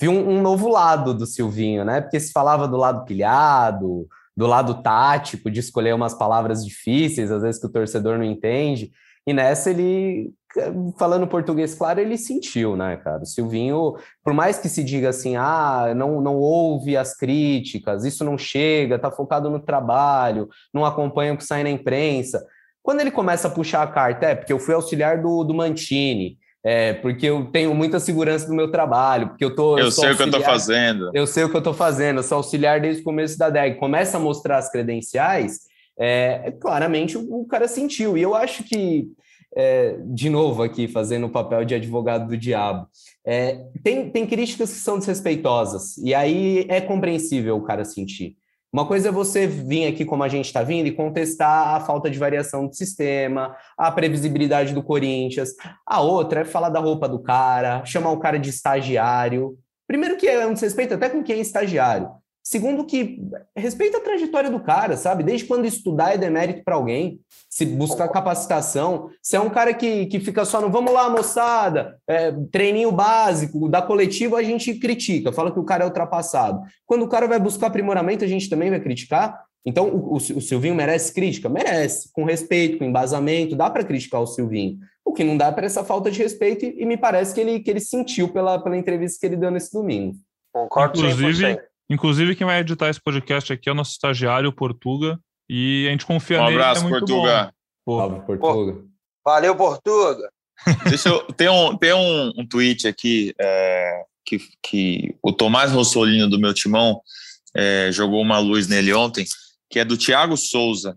[0.00, 2.00] viu um, um novo lado do Silvinho, né?
[2.00, 7.42] Porque se falava do lado pilhado, do lado tático, de escolher umas palavras difíceis, às
[7.42, 8.90] vezes que o torcedor não entende.
[9.26, 10.34] E nessa ele,
[10.98, 13.22] falando português claro, ele sentiu, né, cara?
[13.22, 18.24] O Silvinho, por mais que se diga assim, ah, não, não ouve as críticas, isso
[18.24, 22.44] não chega, tá focado no trabalho, não acompanha o que sai na imprensa.
[22.84, 26.36] Quando ele começa a puxar a carta, é porque eu fui auxiliar do, do Mantini,
[26.62, 29.78] é, porque eu tenho muita segurança do meu trabalho, porque eu tô.
[29.78, 31.10] Eu, eu sei o que eu tô fazendo.
[31.14, 33.78] Eu sei o que eu tô fazendo, eu sou auxiliar desde o começo da DEG.
[33.78, 35.60] Começa a mostrar as credenciais,
[35.98, 38.18] é, claramente o, o, cara sentiu.
[38.18, 39.08] E eu acho que,
[39.56, 42.86] é, de novo aqui, fazendo o papel de advogado do diabo,
[43.26, 48.36] é, tem, tem críticas que são desrespeitosas, e aí é compreensível o cara sentir.
[48.74, 52.10] Uma coisa é você vir aqui como a gente está vindo e contestar a falta
[52.10, 55.50] de variação do sistema, a previsibilidade do Corinthians.
[55.86, 59.56] A outra é falar da roupa do cara, chamar o cara de estagiário.
[59.86, 62.10] Primeiro que é um desrespeito até com quem é estagiário.
[62.46, 63.18] Segundo que
[63.56, 65.24] respeita a trajetória do cara, sabe?
[65.24, 69.08] Desde quando estudar é demérito para alguém, se buscar capacitação.
[69.22, 73.66] Se é um cara que, que fica só no vamos lá, moçada, é, treininho básico,
[73.66, 76.60] da coletiva a gente critica, fala que o cara é ultrapassado.
[76.84, 79.42] Quando o cara vai buscar aprimoramento, a gente também vai criticar.
[79.64, 81.48] Então, o, o, o Silvinho merece crítica?
[81.48, 84.76] Merece, com respeito, com embasamento, dá para criticar o Silvinho.
[85.02, 87.40] O que não dá é para essa falta de respeito, e, e, me parece que
[87.40, 90.14] ele, que ele sentiu pela, pela entrevista que ele deu nesse domingo.
[90.52, 95.18] Concordo inclusive, inclusive, quem vai editar esse podcast aqui é o nosso estagiário, Portuga,
[95.48, 96.56] e a gente confia um nele.
[96.56, 97.54] Um abraço, é Portuga.
[97.86, 98.84] Salve, Portuga.
[99.24, 100.30] Valeu, Portuga.
[100.88, 101.22] Deixa eu.
[101.32, 106.54] Tem um, tem um, um tweet aqui é, que, que o Tomás Rossolino, do meu
[106.54, 107.00] timão,
[107.54, 109.24] é, jogou uma luz nele ontem,
[109.70, 110.96] que é do Thiago Souza.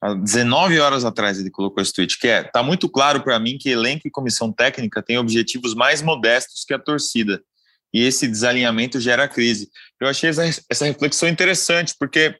[0.00, 3.56] Há 19 horas atrás ele colocou esse tweet, que é: tá muito claro para mim
[3.58, 7.42] que elenco e comissão técnica têm objetivos mais modestos que a torcida.
[7.92, 9.68] E esse desalinhamento gera crise.
[10.00, 12.34] Eu achei essa, essa reflexão interessante, porque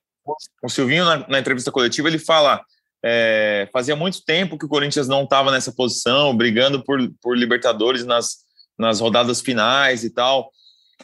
[0.62, 2.62] o Silvinho, na, na entrevista coletiva, ele fala
[3.04, 8.04] é, fazia muito tempo que o Corinthians não estava nessa posição, brigando por, por Libertadores
[8.04, 8.38] nas,
[8.78, 10.50] nas rodadas finais e tal.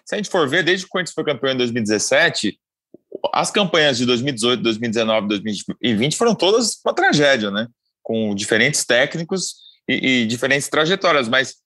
[0.05, 2.59] Se a gente for ver, desde que o Corinthians foi campeão em 2017,
[3.33, 7.67] as campanhas de 2018, 2019, 2020 foram todas uma tragédia, né?
[8.03, 9.55] Com diferentes técnicos
[9.89, 11.29] e, e diferentes trajetórias.
[11.29, 11.57] Mas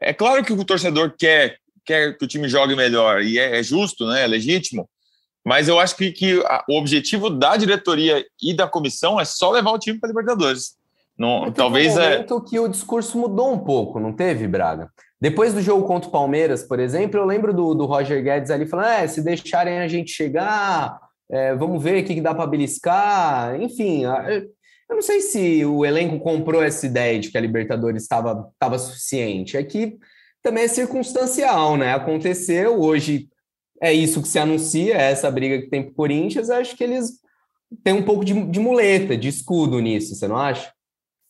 [0.00, 3.62] é claro que o torcedor quer, quer que o time jogue melhor e é, é
[3.62, 4.24] justo, né?
[4.24, 4.88] É legítimo.
[5.44, 9.50] Mas eu acho que, que a, o objetivo da diretoria e da comissão é só
[9.52, 10.74] levar o time para Libertadores.
[11.16, 14.90] Não, talvez um momento é que o discurso mudou um pouco, não teve, Braga?
[15.20, 18.66] Depois do jogo contra o Palmeiras, por exemplo, eu lembro do, do Roger Guedes ali
[18.66, 20.98] falando: é, se deixarem a gente chegar,
[21.30, 23.58] é, vamos ver o que, que dá para beliscar.
[23.60, 28.78] Enfim, eu não sei se o elenco comprou essa ideia de que a Libertadores estava
[28.78, 29.56] suficiente.
[29.56, 29.96] É que
[30.46, 31.92] também é circunstancial, né?
[31.92, 33.28] Aconteceu, hoje
[33.82, 36.84] é isso que se anuncia, é essa briga que tem para o Corinthians, acho que
[36.84, 37.14] eles
[37.82, 40.72] têm um pouco de, de, muleta, de escudo nisso, você não acha?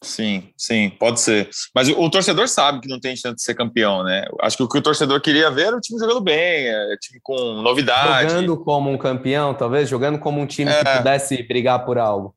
[0.05, 1.49] Sim, sim, pode ser.
[1.75, 4.27] Mas o, o, torcedor sabe que não tem chance de ser campeão, né?
[4.43, 7.19] Acho que o que o torcedor queria ver era o time jogando bem, é, time
[7.23, 8.31] com novidade.
[8.31, 10.85] Jogando como um campeão, talvez, jogando como um time é.
[10.85, 12.36] que pudesse brigar por algo.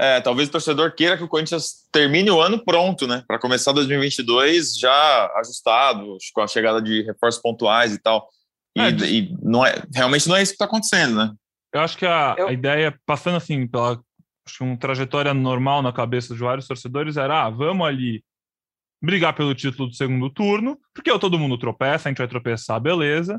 [0.00, 3.22] É, talvez o torcedor queira que o Corinthians termine o ano pronto, né?
[3.28, 8.26] Para começar 2022 já ajustado, com a chegada de reforços pontuais e tal.
[8.74, 11.34] E, é, e não é, realmente não é isso que está acontecendo, né?
[11.74, 12.48] Eu acho que a, eu...
[12.48, 14.00] a ideia, passando assim pela
[14.46, 18.24] acho uma trajetória normal na cabeça de vários torcedores, era: ah, vamos ali
[19.02, 23.38] brigar pelo título do segundo turno, porque todo mundo tropeça, a gente vai tropeçar, beleza.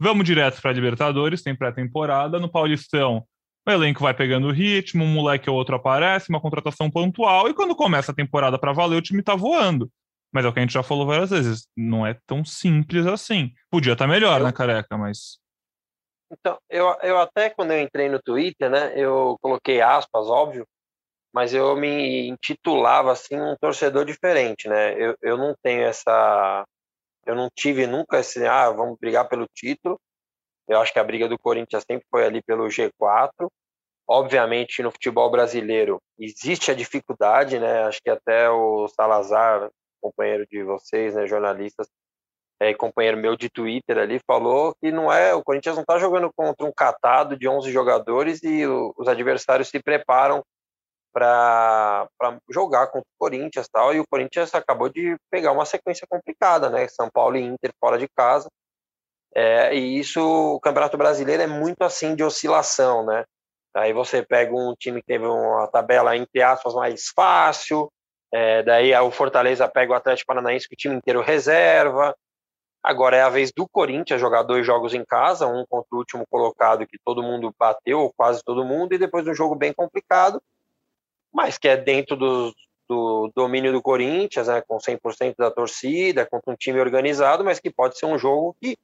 [0.00, 2.38] Vamos direto para a Libertadores, tem pré-temporada.
[2.38, 3.26] No Paulistão,
[3.68, 7.76] o elenco vai pegando ritmo, um moleque ou outro aparece, uma contratação pontual, e quando
[7.76, 9.90] começa a temporada para valer, o time está voando.
[10.32, 13.52] Mas é o que a gente já falou várias vezes, não é tão simples assim.
[13.70, 14.46] Podia estar tá melhor, eu...
[14.46, 15.38] né, careca, mas.
[16.30, 20.66] Então, eu, eu até quando eu entrei no Twitter, né, eu coloquei aspas, óbvio,
[21.32, 24.94] mas eu me intitulava assim um torcedor diferente, né?
[24.94, 26.64] Eu, eu não tenho essa.
[27.26, 28.44] Eu não tive nunca esse.
[28.46, 30.00] Ah, vamos brigar pelo título.
[30.68, 33.48] Eu acho que a briga do Corinthians sempre foi ali pelo G4.
[34.06, 37.84] Obviamente, no futebol brasileiro existe a dificuldade, né?
[37.84, 41.88] Acho que até o Salazar companheiro de vocês, né, jornalistas,
[42.60, 46.32] é, companheiro meu de Twitter ali, falou que não é, o Corinthians não está jogando
[46.34, 50.42] contra um catado de 11 jogadores e o, os adversários se preparam
[51.12, 52.08] para
[52.50, 56.86] jogar contra o Corinthians tal, e o Corinthians acabou de pegar uma sequência complicada, né,
[56.88, 58.48] São Paulo e Inter fora de casa,
[59.34, 63.24] é, e isso, o Campeonato Brasileiro é muito assim de oscilação, né,
[63.74, 67.90] aí você pega um time que teve uma tabela, entre aspas, mais fácil,
[68.32, 72.14] é, daí o Fortaleza pega o Atlético Paranaense com o time inteiro reserva.
[72.82, 76.24] Agora é a vez do Corinthians jogar dois jogos em casa, um contra o último
[76.28, 80.40] colocado que todo mundo bateu, ou quase todo mundo, e depois um jogo bem complicado,
[81.32, 82.54] mas que é dentro do,
[82.88, 87.70] do domínio do Corinthians, né, com 100% da torcida, contra um time organizado, mas que
[87.70, 88.76] pode ser um jogo que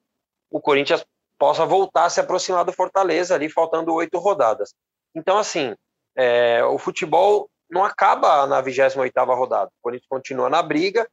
[0.54, 1.04] o Corinthians
[1.36, 4.72] possa voltar a se aproximar do Fortaleza ali, faltando oito rodadas.
[5.12, 5.74] Então, assim,
[6.16, 9.66] é, o futebol não acaba na 28ª rodada.
[9.66, 11.08] O Corinthians continua na briga.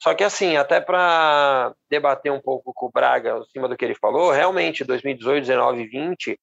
[0.00, 3.84] Só que assim, até para debater um pouco com o Braga, em cima do que
[3.84, 6.40] ele falou, realmente 2018, 19 e 20,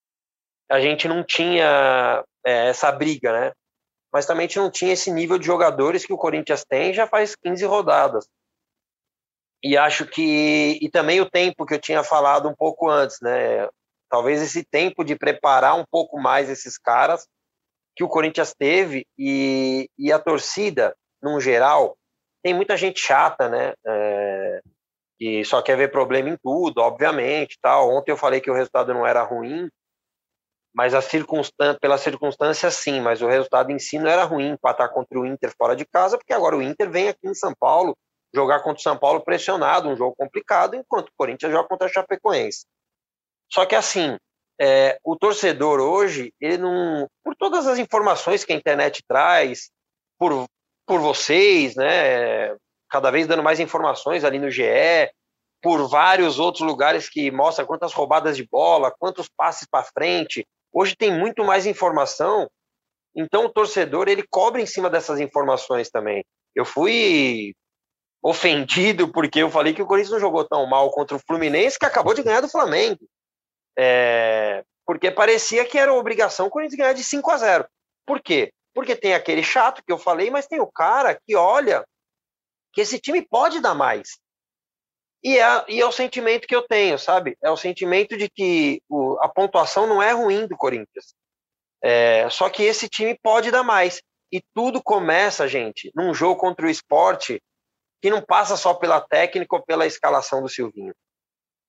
[0.69, 3.53] a gente não tinha é, essa briga, né?
[4.11, 7.07] Mas também a gente não tinha esse nível de jogadores que o Corinthians tem já
[7.07, 8.27] faz 15 rodadas.
[9.65, 13.67] E acho que e também o tempo que eu tinha falado um pouco antes, né?
[14.07, 17.27] Talvez esse tempo de preparar um pouco mais esses caras
[17.95, 21.97] que o Corinthians teve e, e a torcida, num geral,
[22.43, 23.73] tem muita gente chata, né?
[23.83, 24.61] É,
[25.17, 27.57] que só quer ver problema em tudo, obviamente.
[27.59, 27.89] Tal.
[27.89, 29.67] Ontem eu falei que o resultado não era ruim,
[30.75, 34.93] mas a circunstância, pela circunstância sim, mas o resultado em si não era ruim empatar
[34.93, 37.97] contra o Inter fora de casa, porque agora o Inter vem aqui em São Paulo
[38.35, 41.91] jogar contra o São Paulo pressionado, um jogo complicado, enquanto o Corinthians joga contra a
[41.91, 42.65] Chapecoense.
[43.49, 44.17] Só que assim,
[44.59, 49.69] é, o torcedor hoje, ele não, por todas as informações que a internet traz,
[50.19, 50.45] por,
[50.85, 52.55] por vocês, né,
[52.89, 55.09] cada vez dando mais informações ali no GE,
[55.61, 60.45] por vários outros lugares que mostram quantas roubadas de bola, quantos passes para frente.
[60.73, 62.49] Hoje tem muito mais informação,
[63.15, 66.23] então o torcedor ele cobra em cima dessas informações também.
[66.53, 67.53] Eu fui
[68.25, 71.85] ofendido porque eu falei que o Corinthians não jogou tão mal contra o Fluminense que
[71.85, 73.07] acabou de ganhar do Flamengo.
[73.77, 77.67] É, porque parecia que era obrigação o Corinthians ganhar de 5 a 0.
[78.03, 78.51] Por quê?
[78.73, 81.85] Porque tem aquele chato que eu falei, mas tem o cara que olha
[82.73, 84.17] que esse time pode dar mais.
[85.23, 87.37] E é, e é o sentimento que eu tenho, sabe?
[87.43, 91.13] É o sentimento de que o, a pontuação não é ruim do Corinthians.
[91.83, 94.01] É, só que esse time pode dar mais.
[94.31, 97.39] E tudo começa, gente, num jogo contra o esporte
[98.01, 100.93] que não passa só pela técnica ou pela escalação do Silvinho.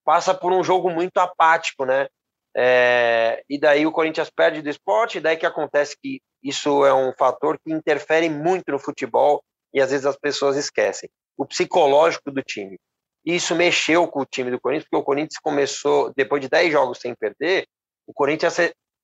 [0.05, 2.09] Passa por um jogo muito apático, né?
[2.57, 6.95] É, e daí o Corinthians perde do esporte, e daí que acontece que isso é
[6.95, 9.43] um fator que interfere muito no futebol
[9.75, 11.11] e às vezes as pessoas esquecem.
[11.37, 12.79] O psicológico do time.
[13.25, 16.99] Isso mexeu com o time do Corinthians, porque o Corinthians começou, depois de 10 jogos
[16.99, 17.67] sem perder,
[18.07, 18.57] o Corinthians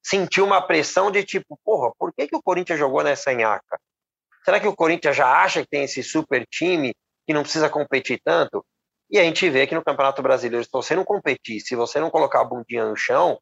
[0.02, 3.78] sentiu uma pressão de tipo, porra, por que, que o Corinthians jogou nessa enhaca?
[4.44, 6.94] Será que o Corinthians já acha que tem esse super time
[7.26, 8.64] que não precisa competir tanto?
[9.10, 12.10] E a gente vê que no Campeonato Brasileiro, se você não competir, se você não
[12.10, 13.38] colocar a bundinha no chão,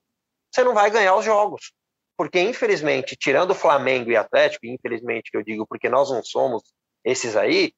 [0.52, 1.72] você não vai ganhar os jogos.
[2.16, 6.62] Porque, infelizmente, tirando Flamengo e Atlético, infelizmente que eu digo porque nós não somos
[7.04, 7.72] esses aí,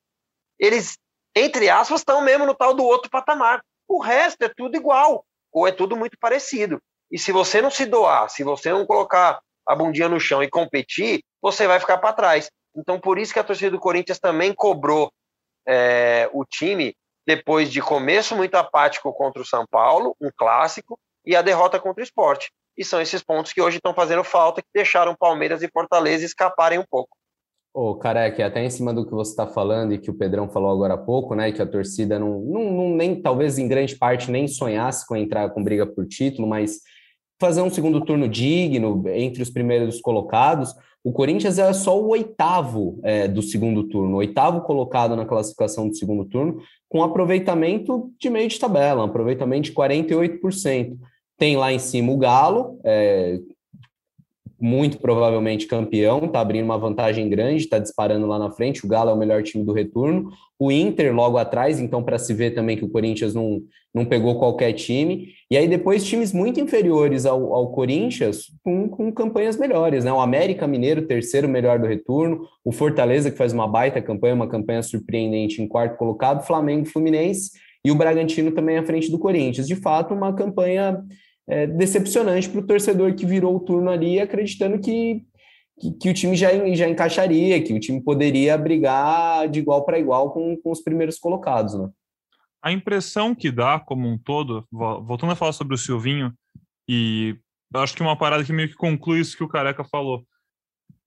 [0.58, 0.96] eles
[1.34, 3.62] entre aspas, estão mesmo no tal do outro patamar.
[3.88, 6.80] O resto é tudo igual, ou é tudo muito parecido.
[7.10, 10.48] E se você não se doar, se você não colocar a bundinha no chão e
[10.48, 12.50] competir, você vai ficar para trás.
[12.74, 15.12] Então, por isso que a torcida do Corinthians também cobrou
[15.66, 16.94] é, o time
[17.26, 22.00] depois de começo muito apático contra o São Paulo, um clássico, e a derrota contra
[22.00, 22.50] o esporte.
[22.76, 26.78] E são esses pontos que hoje estão fazendo falta, que deixaram Palmeiras e Fortaleza escaparem
[26.78, 27.16] um pouco.
[27.74, 30.70] Ô, Careca, até em cima do que você está falando e que o Pedrão falou
[30.70, 31.52] agora há pouco, né?
[31.52, 35.48] Que a torcida não, não, não, nem, talvez em grande parte, nem sonhasse com entrar
[35.50, 36.80] com briga por título, mas
[37.40, 40.74] fazer um segundo turno digno entre os primeiros colocados.
[41.04, 45.96] O Corinthians é só o oitavo é, do segundo turno, oitavo colocado na classificação do
[45.96, 50.96] segundo turno, com aproveitamento de meio de tabela, um aproveitamento de 48%.
[51.36, 53.40] Tem lá em cima o Galo, é,
[54.62, 58.86] muito provavelmente campeão, está abrindo uma vantagem grande, está disparando lá na frente.
[58.86, 60.30] O Galo é o melhor time do retorno.
[60.56, 63.60] O Inter logo atrás, então, para se ver também que o Corinthians não,
[63.92, 65.30] não pegou qualquer time.
[65.50, 70.12] E aí depois times muito inferiores ao, ao Corinthians com, com campanhas melhores, né?
[70.12, 72.46] O América Mineiro, terceiro melhor do retorno.
[72.64, 76.46] O Fortaleza, que faz uma baita campanha, uma campanha surpreendente em quarto colocado.
[76.46, 77.50] Flamengo Fluminense.
[77.84, 79.66] E o Bragantino também à frente do Corinthians.
[79.66, 81.02] De fato, uma campanha
[81.48, 85.24] é, decepcionante para o torcedor que virou o turno ali acreditando que,
[85.80, 89.98] que, que, o time já, já encaixaria, que o time poderia brigar de igual para
[89.98, 91.74] igual com, com os primeiros colocados.
[91.74, 91.88] Né?
[92.62, 96.32] A impressão que dá como um todo, voltando a falar sobre o Silvinho,
[96.88, 97.36] e
[97.74, 100.24] acho que uma parada que meio que conclui isso que o Careca falou,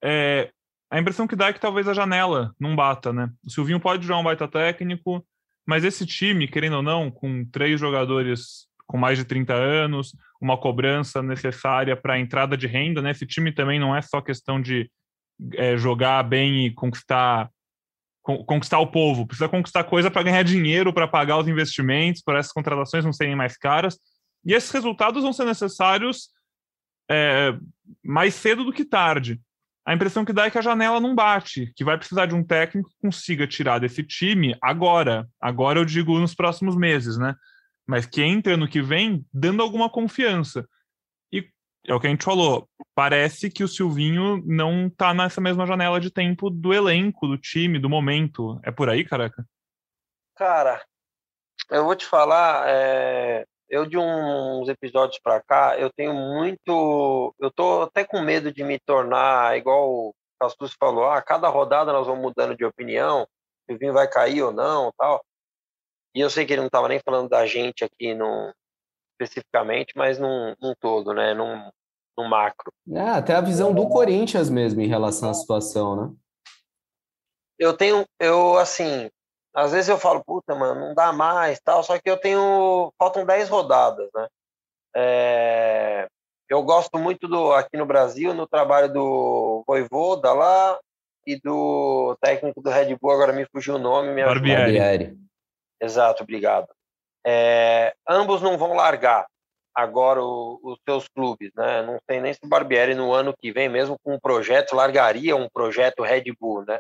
[0.04, 0.52] é,
[0.92, 3.30] a impressão que dá é que talvez a janela não bata, né?
[3.46, 5.26] O Silvinho pode jogar um baita técnico,
[5.66, 10.58] mas esse time, querendo ou não, com três jogadores com mais de 30 anos, uma
[10.58, 13.12] cobrança necessária para a entrada de renda, né?
[13.12, 14.90] Esse time também não é só questão de
[15.54, 17.50] é, jogar bem e conquistar
[18.48, 22.52] conquistar o povo, precisa conquistar coisa para ganhar dinheiro, para pagar os investimentos, para essas
[22.52, 24.00] contratações não serem mais caras.
[24.44, 26.30] E esses resultados vão ser necessários
[27.10, 27.56] é,
[28.04, 29.40] mais cedo do que tarde.
[29.86, 32.44] A impressão que dá é que a janela não bate, que vai precisar de um
[32.44, 35.28] técnico que consiga tirar desse time agora.
[35.40, 37.36] Agora eu digo nos próximos meses, né?
[37.88, 40.68] Mas que entra no que vem dando alguma confiança.
[41.32, 41.48] E
[41.88, 46.00] é o que a gente falou, parece que o Silvinho não tá nessa mesma janela
[46.00, 48.60] de tempo do elenco, do time, do momento.
[48.64, 49.46] É por aí, careca?
[50.36, 50.84] Cara,
[51.70, 53.46] eu vou te falar, é...
[53.70, 57.34] eu de uns episódios para cá, eu tenho muito.
[57.40, 61.94] Eu tô até com medo de me tornar igual o Castus falou, ah, cada rodada
[61.94, 63.28] nós vamos mudando de opinião, o
[63.72, 65.24] Silvinho vai cair ou não tal.
[66.16, 68.54] E eu sei que ele não estava nem falando da gente aqui no,
[69.20, 71.34] especificamente, mas num, num todo, né?
[71.34, 71.70] Num,
[72.18, 72.72] num macro.
[72.90, 76.14] É, até a visão do Corinthians mesmo em relação à situação, né?
[77.60, 79.10] Eu tenho, eu assim,
[79.54, 83.26] às vezes eu falo, puta, mano, não dá mais, tal, só que eu tenho, faltam
[83.26, 84.28] 10 rodadas, né?
[84.96, 86.08] É,
[86.50, 90.78] eu gosto muito do, aqui no Brasil, no trabalho do Voivoda lá
[91.26, 95.18] e do técnico do Red Bull, agora me fugiu o nome, me Barbieri.
[95.82, 96.68] Exato, obrigado.
[97.26, 99.26] É, ambos não vão largar.
[99.76, 101.82] agora o, os seus clubes, né?
[101.84, 105.36] Não sei nem se o Barbieri no ano que vem, mesmo com um projeto, largaria
[105.36, 106.80] um projeto Red Bull, né?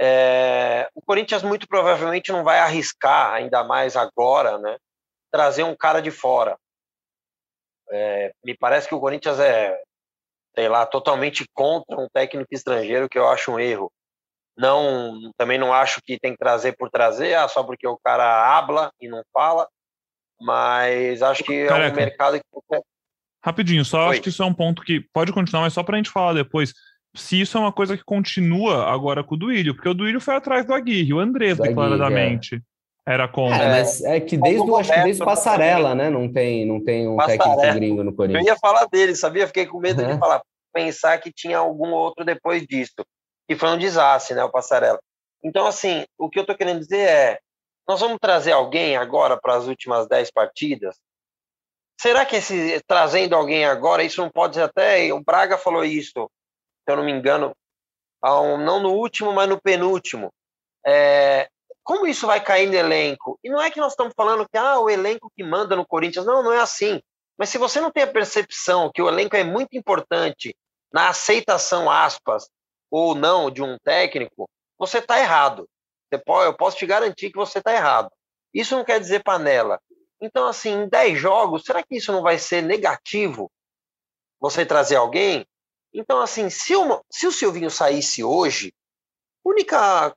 [0.00, 4.76] É, o Corinthians muito provavelmente não vai arriscar, ainda mais agora, né?
[5.30, 6.58] Trazer um cara de fora.
[7.90, 9.80] É, me parece que o Corinthians é,
[10.54, 13.92] sei lá, totalmente contra um técnico estrangeiro, que eu acho um erro.
[14.56, 18.56] Não, também não acho que tem que trazer por trazer, ah, só porque o cara
[18.56, 19.66] habla e não fala.
[20.40, 21.88] Mas acho que Careca.
[21.88, 22.80] é um mercado que.
[23.44, 24.10] Rapidinho, só Oi.
[24.12, 26.34] acho que isso é um ponto que pode continuar, mas só para a gente falar
[26.34, 26.72] depois.
[27.14, 30.34] Se isso é uma coisa que continua agora com o Duílio, porque o Duílio foi
[30.34, 32.56] atrás do Aguirre, o Andrés, declaradamente.
[32.56, 32.72] É.
[33.04, 33.62] Era contra.
[33.62, 36.08] É, mas é que desde o, acho que desde o Passarela, né?
[36.08, 37.56] Não tem, não tem um Passarela.
[37.56, 38.46] técnico gringo no Corinthians.
[38.46, 39.46] Eu ia falar dele, sabia?
[39.46, 40.40] Fiquei com medo de falar,
[40.72, 42.94] pensar que tinha algum outro depois disso.
[43.48, 44.44] Que foi um desastre, né?
[44.44, 45.00] O Passarela.
[45.42, 47.38] Então, assim, o que eu tô querendo dizer é:
[47.86, 50.96] nós vamos trazer alguém agora para as últimas 10 partidas?
[52.00, 55.12] Será que esse trazendo alguém agora, isso não pode ser até.
[55.12, 56.30] O Braga falou isso,
[56.84, 57.54] se eu não me engano,
[58.22, 60.32] não no último, mas no penúltimo.
[60.84, 61.48] É,
[61.84, 63.38] como isso vai cair no elenco?
[63.42, 66.24] E não é que nós estamos falando que ah, o elenco que manda no Corinthians.
[66.24, 67.00] Não, não é assim.
[67.38, 70.56] Mas se você não tem a percepção que o elenco é muito importante
[70.92, 72.48] na aceitação, aspas,
[72.92, 74.46] ou não, de um técnico,
[74.78, 75.66] você está errado.
[76.10, 78.10] Eu posso te garantir que você está errado.
[78.52, 79.80] Isso não quer dizer panela.
[80.20, 83.50] Então, assim, em 10 jogos, será que isso não vai ser negativo?
[84.38, 85.46] Você trazer alguém?
[85.94, 88.74] Então, assim, se, uma, se o Silvinho saísse hoje,
[89.44, 90.14] a única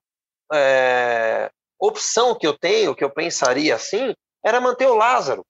[0.53, 1.49] é,
[1.79, 4.13] opção que eu tenho, que eu pensaria assim,
[4.43, 5.45] era manter o Lázaro,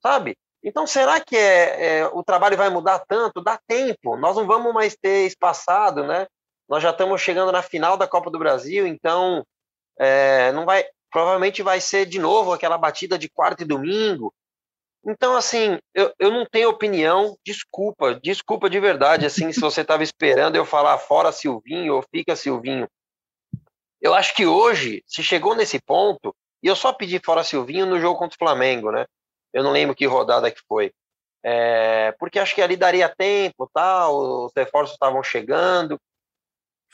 [0.00, 0.36] sabe?
[0.62, 3.42] Então, será que é, é, o trabalho vai mudar tanto?
[3.42, 6.26] Dá tempo, nós não vamos mais ter espaçado, né?
[6.68, 9.44] Nós já estamos chegando na final da Copa do Brasil, então
[9.98, 14.34] é, não vai, provavelmente vai ser de novo aquela batida de quarta e domingo.
[15.06, 20.02] Então, assim, eu, eu não tenho opinião, desculpa, desculpa de verdade, assim, se você estava
[20.02, 22.88] esperando eu falar fora Silvinho ou fica Silvinho.
[24.00, 28.00] Eu acho que hoje, se chegou nesse ponto, e eu só pedi fora Silvinho no
[28.00, 29.06] jogo contra o Flamengo, né?
[29.52, 30.92] Eu não lembro que rodada que foi.
[31.44, 35.96] É, porque acho que ali daria tempo, tal, os reforços estavam chegando.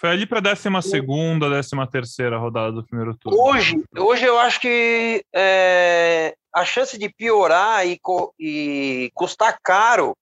[0.03, 3.39] Foi ali para a 12 segunda, 13 terceira rodada do primeiro turno.
[3.41, 8.01] Hoje, hoje eu acho que é, a chance de piorar e,
[8.37, 10.17] e custar caro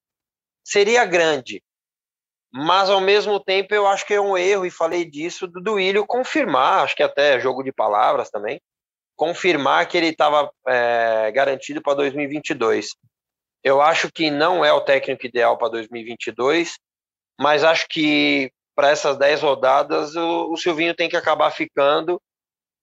[0.63, 1.63] seria grande.
[2.53, 6.07] Mas, ao mesmo tempo, eu acho que é um erro, e falei disso, do Duílio
[6.07, 8.61] confirmar, acho que até jogo de palavras também,
[9.17, 12.89] confirmar que ele estava é, garantido para 2022.
[13.65, 16.77] Eu acho que não é o técnico ideal para 2022,
[17.41, 22.21] mas acho que para essas 10 rodadas, o, o, Silvinho tem que acabar ficando,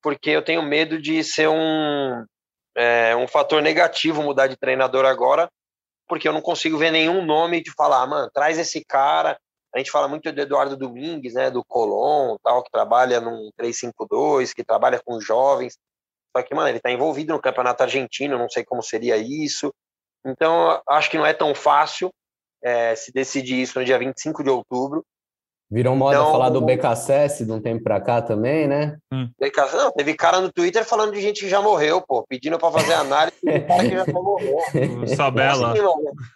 [0.02, 2.26] porque eu tenho medo de ser um,
[2.76, 5.50] é, um fator negativo mudar de treinador agora,
[6.08, 9.38] porque eu não consigo ver nenhum nome de falar, ah, mano, traz esse cara.
[9.76, 14.54] A gente fala muito do Eduardo Domingues, né, do Colom, tal, que trabalha num 352,
[14.54, 15.78] que trabalha com jovens.
[16.36, 19.74] Só que, mano, ele está envolvido no campeonato argentino, não sei como seria isso.
[20.26, 22.12] Então, acho que não é tão fácil
[22.62, 25.04] é, se decidir isso no dia 25 de outubro.
[25.70, 28.98] Virou moda então, falar do BKSS de um tempo pra cá também, né?
[29.12, 29.30] Hum.
[29.38, 32.72] BKSS, não, teve cara no Twitter falando de gente que já morreu, pô, pedindo para
[32.72, 34.58] fazer análise de cara que já morreu.
[35.14, 35.74] Sabela.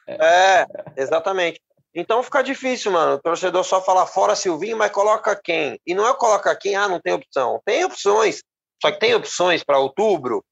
[0.05, 0.65] É, assim, é,
[0.97, 1.61] exatamente.
[1.95, 3.15] Então fica difícil, mano.
[3.15, 5.79] O torcedor só fala fora Silvinho, mas coloca quem?
[5.87, 7.61] E não é coloca quem, ah, não tem opção.
[7.65, 8.41] Tem opções.
[8.81, 10.43] Só que tem opções para outubro,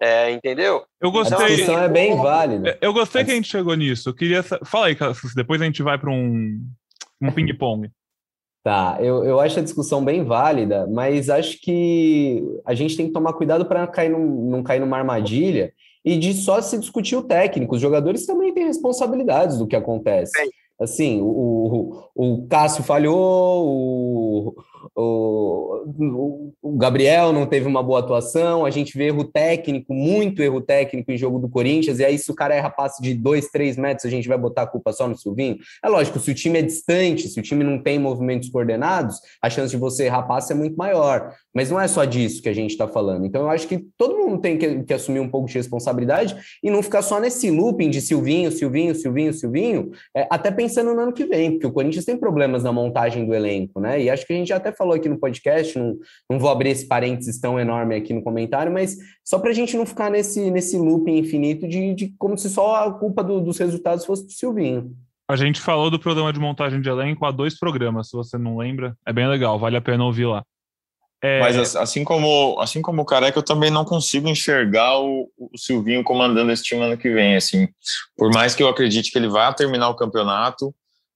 [0.00, 0.84] é, entendeu?
[1.00, 1.36] Eu gostei.
[1.36, 2.78] A discussão é bem válida.
[2.80, 4.10] Eu gostei que a gente chegou nisso.
[4.10, 4.42] Eu queria.
[4.42, 4.96] Fala aí,
[5.34, 6.60] depois a gente vai para um,
[7.20, 7.90] um ping-pong.
[8.64, 13.12] Tá, eu, eu acho a discussão bem válida, mas acho que a gente tem que
[13.12, 15.70] tomar cuidado para num, não cair numa armadilha
[16.02, 17.74] e de só se discutir o técnico.
[17.74, 20.32] Os jogadores também têm responsabilidades do que acontece.
[20.80, 24.54] Assim, o, o, o Cássio falhou, o,
[24.96, 30.60] o, o, Gabriel não teve uma boa atuação, a gente vê erro técnico, muito erro
[30.60, 33.76] técnico em jogo do Corinthians, e aí se o cara erra passe de dois, três
[33.76, 35.56] metros, a gente vai botar a culpa só no Silvinho?
[35.82, 39.50] É lógico, se o time é distante, se o time não tem movimentos coordenados, a
[39.50, 41.34] chance de você errar passe é muito maior.
[41.54, 43.24] Mas não é só disso que a gente está falando.
[43.24, 46.70] Então eu acho que todo mundo tem que, que, assumir um pouco de responsabilidade e
[46.70, 51.12] não ficar só nesse looping de Silvinho, Silvinho, Silvinho, Silvinho, é, até pensando no ano
[51.12, 54.02] que vem, porque o Corinthians tem problemas na montagem do elenco, né?
[54.02, 55.96] E acho que a gente já até falou aqui no podcast, não,
[56.28, 59.76] não vou abrir esse parênteses tão enorme aqui no comentário, mas só para a gente
[59.76, 63.58] não ficar nesse, nesse looping infinito de, de como se só a culpa do, dos
[63.58, 64.92] resultados fosse do Silvinho.
[65.26, 68.58] A gente falou do programa de montagem de elenco há dois programas, se você não
[68.58, 68.94] lembra.
[69.06, 70.44] É bem legal, vale a pena ouvir lá.
[71.24, 71.40] É...
[71.40, 76.04] Mas assim como, assim como o Careca, eu também não consigo enxergar o, o, Silvinho
[76.04, 77.34] comandando esse time ano que vem.
[77.34, 77.66] Assim,
[78.14, 80.74] por mais que eu acredite que ele vai terminar o campeonato,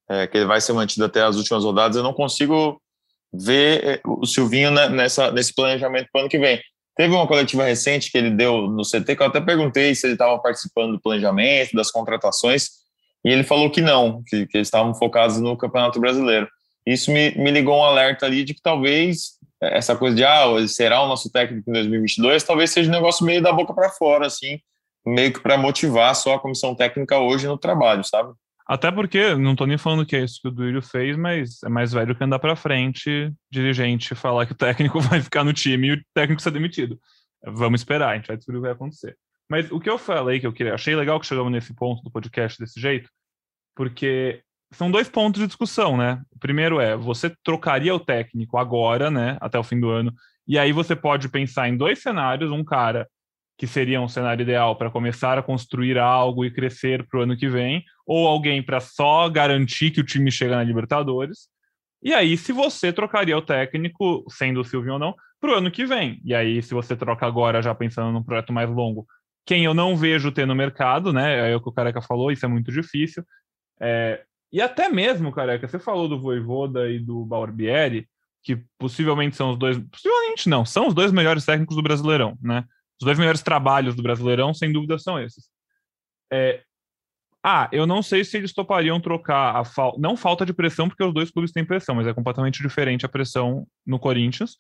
[0.09, 2.81] é, que ele vai ser mantido até as últimas rodadas, eu não consigo
[3.31, 6.59] ver é, o Silvinho nessa, nesse planejamento para o ano que vem.
[6.97, 10.15] Teve uma coletiva recente que ele deu no CT, que eu até perguntei se ele
[10.15, 12.69] estava participando do planejamento, das contratações,
[13.23, 16.49] e ele falou que não, que, que eles estavam focados no Campeonato Brasileiro.
[16.87, 21.03] Isso me, me ligou um alerta ali de que talvez essa coisa de, ah, será
[21.03, 24.61] o nosso técnico em 2022, talvez seja um negócio meio da boca para fora, assim,
[25.07, 28.33] meio que para motivar só a comissão técnica hoje no trabalho, sabe?
[28.67, 31.71] Até porque, não tô nem falando que é isso que o Duílio fez, mas é
[31.71, 35.89] mais velho que andar para frente, dirigente falar que o técnico vai ficar no time
[35.89, 37.01] e o técnico ser demitido.
[37.43, 39.17] Vamos esperar, a gente vai descobrir o que vai acontecer.
[39.51, 42.11] Mas o que eu falei que eu queria, achei legal que chegamos nesse ponto do
[42.11, 43.09] podcast desse jeito,
[43.75, 44.43] porque
[44.73, 46.21] são dois pontos de discussão, né?
[46.31, 50.13] O primeiro é, você trocaria o técnico agora, né, até o fim do ano,
[50.47, 53.09] e aí você pode pensar em dois cenários, um cara
[53.59, 57.37] que seria um cenário ideal para começar a construir algo e crescer para o ano
[57.37, 61.49] que vem, ou alguém para só garantir que o time chega na Libertadores.
[62.01, 65.71] E aí, se você trocaria o técnico, sendo o Silvio ou não, para o ano
[65.73, 66.21] que vem.
[66.25, 69.05] E aí, se você troca agora, já pensando num projeto mais longo,
[69.45, 71.51] quem eu não vejo ter no mercado, né?
[71.51, 73.25] É o que o Careca falou, isso é muito difícil.
[73.81, 74.23] É,
[74.53, 78.09] e até mesmo, Careca, você falou do Voivoda e do Barbieri,
[78.43, 79.79] que possivelmente são os dois.
[79.79, 82.65] Possivelmente não, são os dois melhores técnicos do Brasileirão, né?
[83.01, 85.49] Os dois melhores trabalhos do Brasileirão, sem dúvida, são esses.
[86.33, 86.63] É,
[87.43, 89.63] ah, eu não sei se eles topariam trocar a.
[89.99, 93.09] Não falta de pressão, porque os dois clubes têm pressão, mas é completamente diferente a
[93.09, 94.57] pressão no Corinthians.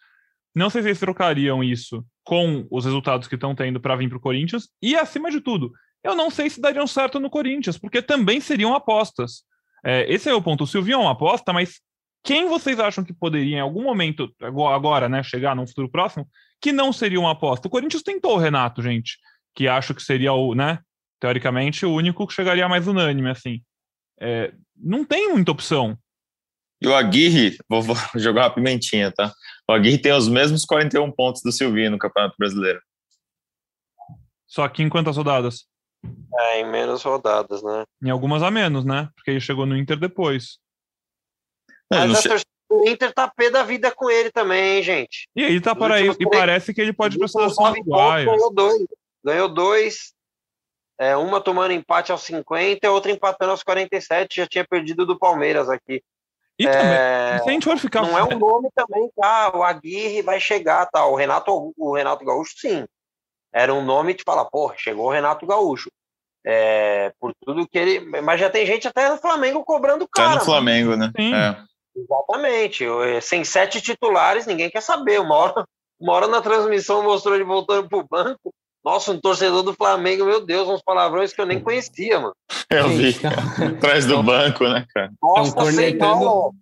[0.54, 4.18] Não sei se eles trocariam isso com os resultados que estão tendo para vir para
[4.18, 4.68] o Corinthians.
[4.82, 5.72] E, acima de tudo,
[6.02, 9.42] eu não sei se dariam certo no Corinthians, porque também seriam apostas.
[9.84, 10.64] É, esse é o ponto.
[10.64, 11.80] O Silvinho é uma aposta, mas
[12.24, 16.28] quem vocês acham que poderia, em algum momento, agora, né, chegar num futuro próximo,
[16.60, 17.68] que não seria uma aposta.
[17.68, 19.18] O Corinthians tentou o Renato, gente,
[19.54, 20.80] que acho que seria o, né,
[21.20, 23.62] teoricamente, o único que chegaria mais unânime, assim.
[24.20, 25.96] É, não tem muita opção.
[26.80, 29.32] E o Aguirre, vou, vou, jogar uma pimentinha, tá?
[29.68, 32.80] O Aguirre tem os mesmos 41 pontos do Silvinho no Campeonato Brasileiro.
[34.46, 35.66] Só que em quantas rodadas?
[36.40, 37.84] É, em menos rodadas, né?
[38.02, 39.08] Em algumas a menos, né?
[39.14, 40.58] Porque ele chegou no Inter depois.
[41.90, 45.28] Mas a torcida o Inter tá pé da vida com ele também, hein, gente.
[45.34, 48.52] E aí tá para aí, e parece que ele pode ir para a seleção Ganhou
[48.52, 48.86] dois.
[49.24, 50.12] Ganhou dois.
[51.00, 54.36] É, uma tomando empate aos 50 e outra empatando aos 47.
[54.36, 56.02] Já tinha perdido do Palmeiras aqui.
[56.58, 58.02] E é, também, se a gente for ficar...
[58.02, 59.52] Não é um nome também, tá?
[59.56, 61.06] O Aguirre vai chegar, tá?
[61.06, 62.84] O Renato, o Renato Gaúcho, sim.
[63.52, 65.90] Era um nome de falar, pô, chegou o Renato Gaúcho.
[66.46, 68.00] É, por tudo que ele.
[68.22, 70.30] Mas já tem gente até no Flamengo cobrando cara.
[70.30, 71.10] Até no Flamengo, né?
[71.16, 71.34] Sim.
[71.34, 71.56] É.
[71.96, 72.84] Exatamente.
[72.84, 75.20] Eh, sem sete titulares, ninguém quer saber.
[75.20, 75.64] Uma hora,
[76.00, 78.54] uma hora na transmissão mostrou ele voltando pro banco.
[78.84, 82.34] Nossa, um torcedor do Flamengo, meu Deus, uns palavrões que eu nem conhecia, mano.
[82.70, 83.14] Eu vi.
[83.76, 85.10] Atrás do banco, né, cara?
[85.20, 86.54] Nossa, cornetando,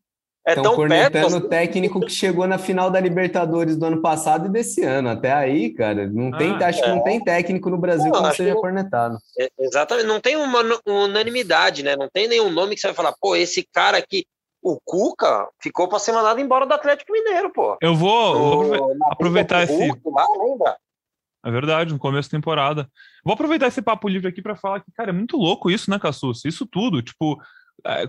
[0.47, 1.47] é tão cornetando perto.
[1.47, 5.09] o técnico que chegou na final da Libertadores do ano passado e desse ano.
[5.09, 6.83] Até aí, cara, não tem, ah, acho é.
[6.83, 9.19] que não tem técnico no Brasil não, que seja que, cornetado.
[9.39, 11.97] É, exatamente, não tem uma unanimidade, né?
[11.97, 14.25] Não tem nenhum nome que você vai falar, pô, esse cara aqui
[14.63, 17.77] o Cuca ficou para ser mandado embora do Atlético Mineiro, pô.
[17.81, 19.75] Eu vou, vou aproveitar esse.
[19.75, 20.77] Hulk, lá, lembra?
[21.45, 22.91] É verdade, no começo da temporada.
[23.25, 25.99] Vou aproveitar esse papo livre aqui para falar que, cara, é muito louco isso, né,
[25.99, 26.45] Cassus?
[26.45, 27.47] Isso tudo, tipo, é,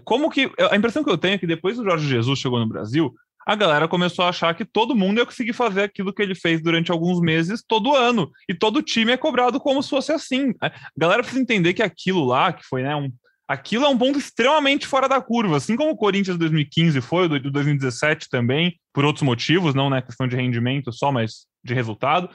[0.04, 0.52] como que.
[0.72, 3.14] A impressão que eu tenho é que depois do Jorge Jesus chegou no Brasil,
[3.48, 6.62] a galera começou a achar que todo mundo ia conseguir fazer aquilo que ele fez
[6.62, 8.30] durante alguns meses todo ano.
[8.50, 10.54] E todo time é cobrado como se fosse assim.
[10.62, 13.10] A galera precisa entender que aquilo lá, que foi né, um,
[13.48, 17.28] aquilo é um ponto extremamente fora da curva, assim como o Corinthians de 2015 foi,
[17.28, 21.74] o de 2017 também, por outros motivos, não né, questão de rendimento só, mas de
[21.74, 22.30] resultado,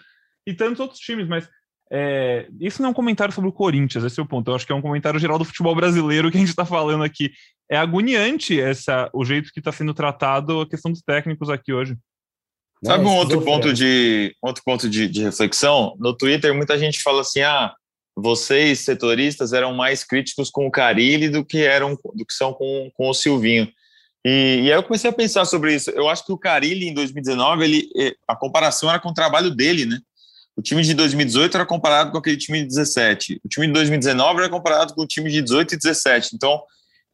[0.46, 1.46] e tantos outros times, mas
[1.94, 4.50] é, isso não é um comentário sobre o Corinthians, esse é o ponto.
[4.50, 7.04] Eu acho que é um comentário geral do futebol brasileiro que a gente está falando
[7.04, 7.30] aqui.
[7.70, 11.94] É agoniante essa, o jeito que está sendo tratado a questão dos técnicos aqui hoje.
[12.82, 15.94] Sabe um outro ponto de outro ponto de, de reflexão?
[15.98, 17.74] No Twitter, muita gente fala assim: ah,
[18.16, 22.90] vocês, setoristas, eram mais críticos com o Carilli do que eram do que são com,
[22.94, 23.70] com o Silvinho.
[24.24, 25.90] E, e, aí eu comecei a pensar sobre isso.
[25.90, 29.50] Eu acho que o Carilli, em 2019, ele, eh, a comparação era com o trabalho
[29.50, 29.98] dele, né?
[30.56, 33.40] O time de 2018 era comparado com aquele time de 17.
[33.44, 36.34] O time de 2019 era comparado com o time de 18 e 17.
[36.34, 36.62] Então,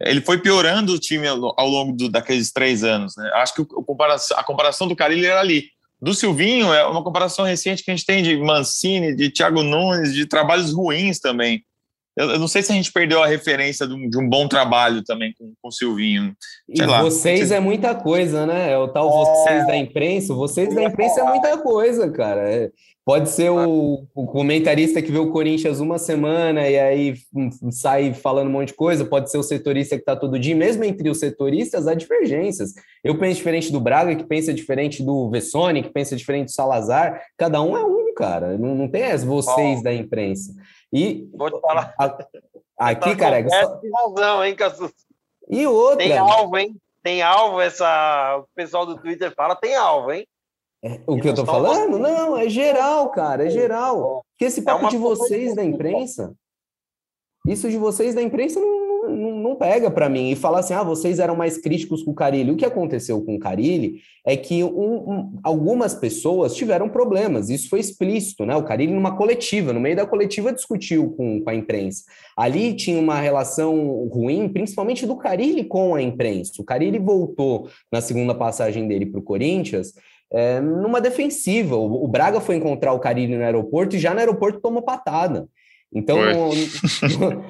[0.00, 3.16] ele foi piorando o time ao longo do, daqueles três anos.
[3.16, 3.30] Né?
[3.34, 3.66] Acho que
[4.34, 5.66] a comparação do Carilli era ali.
[6.00, 10.14] Do Silvinho é uma comparação recente que a gente tem de Mancini, de Thiago Nunes,
[10.14, 11.64] de trabalhos ruins também.
[12.18, 15.04] Eu, não sei se a gente perdeu a referência de um, de um bom trabalho
[15.04, 16.34] também com, com o Silvinho.
[16.74, 18.72] Sei e lá, vocês é muita coisa, né?
[18.72, 20.34] É o tal vocês da imprensa.
[20.34, 22.40] Vocês da imprensa é muita coisa, cara.
[22.50, 22.70] É,
[23.04, 27.14] pode ser o, o, comentarista que vê o Corinthians uma semana e aí
[27.70, 29.04] sai falando um monte de coisa.
[29.04, 30.56] Pode ser o setorista que está todo dia.
[30.56, 32.74] Mesmo entre os setoristas, há divergências.
[33.04, 37.22] Eu penso diferente do Braga, que pensa diferente do Vessone, que pensa diferente do Salazar.
[37.36, 38.58] Cada um é um, cara.
[38.58, 40.52] Não, não tem as vocês da imprensa.
[40.92, 41.94] E Vou te falar.
[42.78, 43.40] Aqui, cara.
[43.40, 43.80] É só...
[43.94, 44.92] razão, hein, Cassus?
[45.48, 45.98] E outra.
[45.98, 46.76] Tem alvo, hein?
[47.02, 48.38] Tem alvo, essa.
[48.38, 50.26] O pessoal do Twitter fala, tem alvo, hein?
[50.82, 51.98] É, o e que eu tô falando?
[51.98, 52.00] Vocês.
[52.00, 54.24] Não, é geral, cara, é geral.
[54.30, 56.34] Porque esse é papo é de vocês da imprensa,
[57.48, 60.30] isso de vocês da imprensa não, não, não pega para mim.
[60.30, 62.50] E falar assim, ah, vocês eram mais críticos com o Carilli.
[62.50, 67.68] O que aconteceu com o Carilli é que um, um, algumas pessoas tiveram problemas, isso
[67.70, 68.54] foi explícito, né?
[68.54, 72.04] O Carilli, numa coletiva, no meio da coletiva, discutiu com, com a imprensa.
[72.36, 76.52] Ali tinha uma relação ruim, principalmente do Carilli com a imprensa.
[76.58, 79.94] O Carilli voltou na segunda passagem dele para o Corinthians
[80.30, 81.76] é, numa defensiva.
[81.76, 85.48] O, Braga foi encontrar o Carilli no aeroporto e já no aeroporto tomou patada.
[85.92, 86.50] Então, não,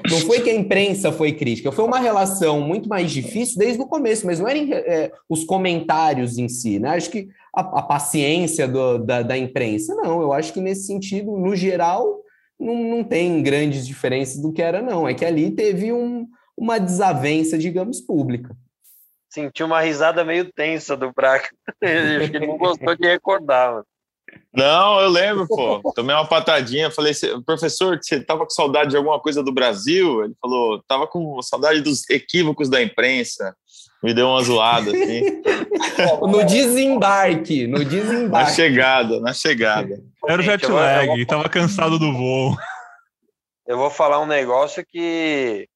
[0.09, 3.87] não, foi que a imprensa foi crítica, foi uma relação muito mais difícil desde o
[3.87, 6.91] começo, mas não eram é, os comentários em si, né?
[6.91, 10.23] Acho que a, a paciência do, da, da, imprensa, não.
[10.23, 12.23] Eu acho que nesse sentido, no geral,
[12.59, 15.09] não, não tem grandes diferenças do que era, não.
[15.09, 18.57] É que ali teve um, uma desavença, digamos, pública.
[19.29, 21.49] Senti uma risada meio tensa do Braga.
[21.67, 23.73] Acho que ele não gostou de recordar.
[23.73, 23.87] Mano.
[24.53, 25.81] Não, eu lembro, pô.
[25.95, 26.91] Tomei uma patadinha.
[26.91, 27.13] Falei,
[27.45, 30.25] professor, você tava com saudade de alguma coisa do Brasil?
[30.25, 33.55] Ele falou, tava com saudade dos equívocos da imprensa.
[34.03, 35.43] Me deu uma zoada, assim.
[36.23, 38.51] no desembarque, no desembarque.
[38.51, 40.01] Na chegada, na chegada.
[40.27, 42.57] Era o jet lag, tava cansado do voo.
[43.67, 45.69] Eu vou falar um negócio que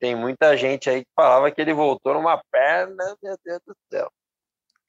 [0.00, 4.10] tem muita gente aí que falava que ele voltou numa perna, meu Deus do céu.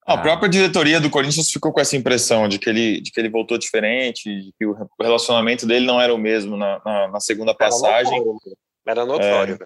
[0.05, 3.29] A própria diretoria do Corinthians ficou com essa impressão de que ele, de que ele
[3.29, 7.53] voltou diferente, de que o relacionamento dele não era o mesmo na, na, na segunda
[7.53, 8.19] passagem.
[8.87, 9.59] Era notório.
[9.61, 9.65] É...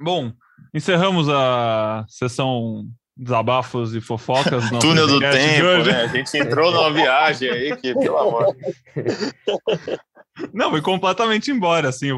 [0.00, 0.32] Bom,
[0.74, 4.64] encerramos a sessão desabafos e fofocas.
[4.80, 6.02] Túnel do tempo, né?
[6.02, 8.56] A gente entrou numa viagem aí que, pelo amor.
[10.52, 12.08] Não, foi completamente embora, assim.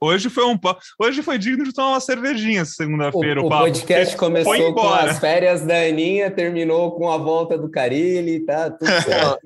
[0.00, 0.58] Hoje foi um
[0.98, 3.40] hoje foi digno de tomar uma cervejinha segunda-feira.
[3.40, 7.70] O, o, o podcast começou com as férias da Aninha, terminou com a volta do
[7.70, 9.38] Carilli, tá tudo certo.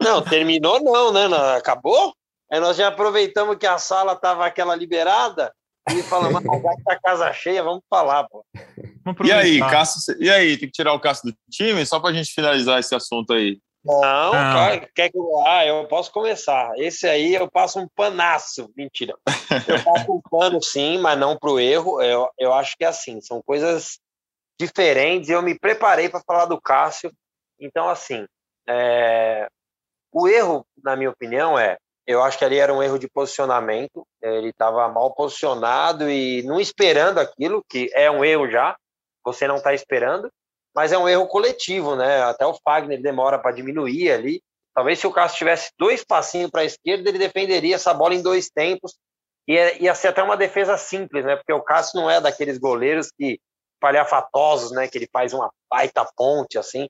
[0.00, 1.28] Não, terminou não, né?
[1.28, 2.14] Não, acabou?
[2.50, 5.52] Aí nós já aproveitamos que a sala tava aquela liberada
[5.90, 8.44] e falamos, ah, já que tá casa cheia, vamos falar, pô.
[9.24, 12.32] E aí, Cássio, e aí, tem que tirar o Cássio do time só pra gente
[12.32, 13.58] finalizar esse assunto aí.
[13.84, 15.46] Não, cara, quer que eu...
[15.46, 16.72] Ah, eu posso começar.
[16.76, 18.70] Esse aí eu passo um panaço.
[18.76, 19.14] Mentira.
[19.66, 22.02] Eu passo um pano, sim, mas não para o erro.
[22.02, 23.98] Eu, eu acho que é assim, são coisas
[24.58, 25.30] diferentes.
[25.30, 27.12] Eu me preparei para falar do Cássio.
[27.58, 28.26] Então, assim,
[28.68, 29.48] é...
[30.12, 31.78] o erro, na minha opinião, é.
[32.06, 34.06] Eu acho que ali era um erro de posicionamento.
[34.22, 38.76] Ele estava mal posicionado e não esperando aquilo, que é um erro já.
[39.24, 40.30] Você não está esperando
[40.74, 42.22] mas é um erro coletivo, né?
[42.22, 44.42] Até o Fagner demora para diminuir ali.
[44.74, 48.22] Talvez se o Cássio tivesse dois passinhos para a esquerda, ele defenderia essa bola em
[48.22, 48.96] dois tempos.
[49.46, 51.36] E é, ia ser até uma defesa simples, né?
[51.36, 53.40] Porque o Cássio não é daqueles goleiros que
[53.80, 54.86] palhafatosos, né?
[54.86, 56.88] Que ele faz uma baita ponte assim.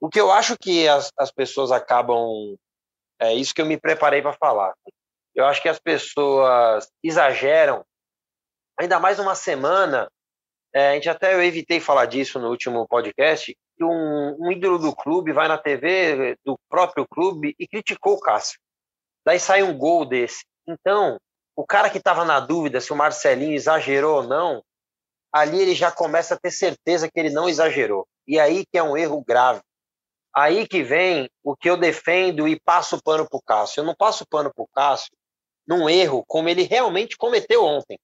[0.00, 2.56] O que eu acho que as, as pessoas acabam
[3.22, 4.74] é isso que eu me preparei para falar.
[5.32, 7.84] Eu acho que as pessoas exageram,
[8.78, 10.10] ainda mais uma semana
[10.74, 14.78] é, a gente até eu evitei falar disso no último podcast, que um, um, ídolo
[14.78, 18.58] do clube vai na TV do próprio clube e criticou o Cássio.
[19.24, 20.44] Daí sai um gol desse.
[20.66, 21.18] Então,
[21.54, 24.62] o cara que estava na dúvida se o Marcelinho exagerou ou não,
[25.32, 28.06] ali ele já começa a ter certeza que ele não exagerou.
[28.26, 29.60] E aí que é um erro grave.
[30.34, 33.80] Aí que vem o que eu defendo e passo o pano para o Cássio.
[33.80, 35.10] Eu não passo o pano para o Cássio
[35.66, 37.98] num erro como ele realmente cometeu ontem.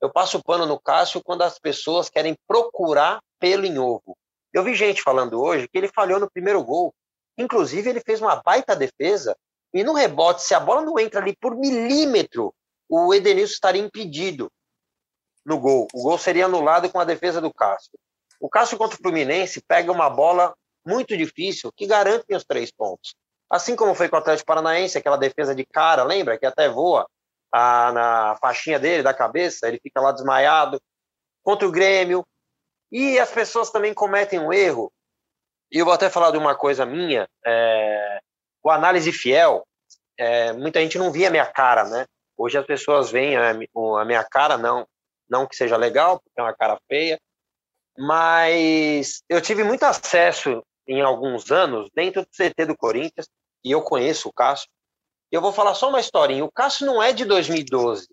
[0.00, 4.16] Eu passo o pano no Cássio quando as pessoas querem procurar pelo em ovo.
[4.52, 6.94] Eu vi gente falando hoje que ele falhou no primeiro gol.
[7.36, 9.36] Inclusive, ele fez uma baita defesa
[9.72, 12.54] e no rebote, se a bola não entra ali por milímetro,
[12.88, 14.50] o Edenilson estaria impedido
[15.44, 15.86] no gol.
[15.92, 17.98] O gol seria anulado com a defesa do Cássio.
[18.40, 20.54] O Cássio contra o Fluminense pega uma bola
[20.86, 23.14] muito difícil que garante os três pontos.
[23.50, 26.38] Assim como foi com o Atlético Paranaense, aquela defesa de cara, lembra?
[26.38, 27.06] Que até voa
[27.52, 30.80] a, na faixinha dele, da cabeça, ele fica lá desmaiado,
[31.42, 32.24] contra o Grêmio.
[32.90, 34.92] E as pessoas também cometem um erro,
[35.70, 38.20] e eu vou até falar de uma coisa minha, é,
[38.62, 39.66] o análise fiel,
[40.16, 42.06] é, muita gente não via minha cara, né?
[42.36, 44.86] Hoje as pessoas veem a, a minha cara, não,
[45.28, 47.20] não que seja legal, porque é uma cara feia,
[47.98, 53.28] mas eu tive muito acesso em alguns anos dentro do CT do Corinthians,
[53.62, 54.68] e eu conheço o Cássio.
[55.30, 56.44] Eu vou falar só uma historinha.
[56.44, 58.08] O Cássio não é de 2012.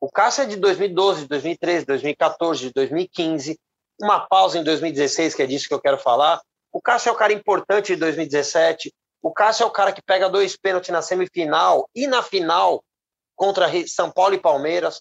[0.00, 3.58] O Cássio é de 2012, 2013, 2014, 2015.
[4.00, 6.40] Uma pausa em 2016, que é disso que eu quero falar.
[6.72, 8.92] O Cássio é o cara importante de 2017.
[9.22, 12.84] O Cássio é o cara que pega dois pênaltis na semifinal e na final
[13.34, 15.00] contra São Paulo e Palmeiras.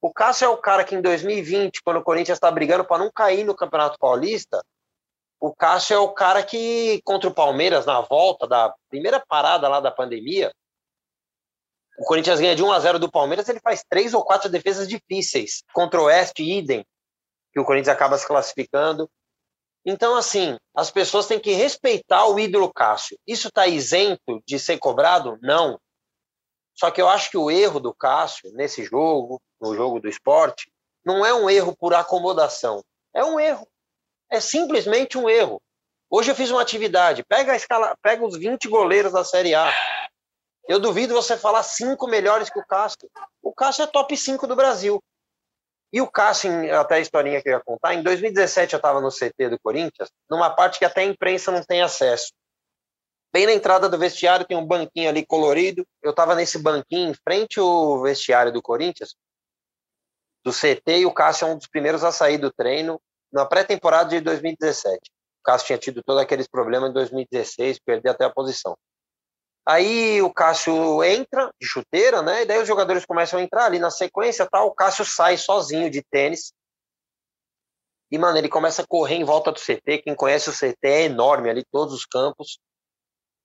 [0.00, 3.10] O Cássio é o cara que em 2020, quando o Corinthians está brigando para não
[3.10, 4.62] cair no Campeonato Paulista,
[5.40, 9.80] o Cássio é o cara que, contra o Palmeiras, na volta da primeira parada lá
[9.80, 10.52] da pandemia,
[11.98, 14.88] o Corinthians ganha de 1 a 0 do Palmeiras, ele faz três ou quatro defesas
[14.88, 15.62] difíceis.
[15.72, 16.84] Contra o Oeste, idem,
[17.52, 19.08] que o Corinthians acaba se classificando.
[19.86, 23.18] Então, assim, as pessoas têm que respeitar o ídolo Cássio.
[23.26, 25.38] Isso está isento de ser cobrado?
[25.42, 25.78] Não.
[26.74, 30.72] Só que eu acho que o erro do Cássio nesse jogo, no jogo do esporte,
[31.04, 32.82] não é um erro por acomodação.
[33.14, 33.68] É um erro.
[34.30, 35.60] É simplesmente um erro.
[36.10, 37.22] Hoje eu fiz uma atividade.
[37.24, 39.72] Pega a escala, pega os 20 goleiros da Série A.
[40.66, 43.10] Eu duvido você falar cinco melhores que o Cássio.
[43.42, 45.02] O Cássio é top 5 do Brasil.
[45.92, 49.10] E o Cássio, até a historinha que eu ia contar, em 2017 eu estava no
[49.10, 52.32] CT do Corinthians, numa parte que até a imprensa não tem acesso.
[53.32, 55.86] Bem na entrada do vestiário tem um banquinho ali colorido.
[56.02, 59.14] Eu estava nesse banquinho em frente ao vestiário do Corinthians,
[60.44, 63.00] do CT, e o Cássio é um dos primeiros a sair do treino
[63.32, 64.96] na pré-temporada de 2017.
[65.40, 68.76] O Cássio tinha tido todos aqueles problemas em 2016, perdeu até a posição.
[69.66, 72.42] Aí o Cássio entra de chuteira, né?
[72.42, 74.68] E daí os jogadores começam a entrar ali na sequência, tal.
[74.68, 76.52] O Cássio sai sozinho de tênis.
[78.10, 80.02] E, mano, ele começa a correr em volta do CT.
[80.04, 82.58] Quem conhece o CT é enorme ali, todos os campos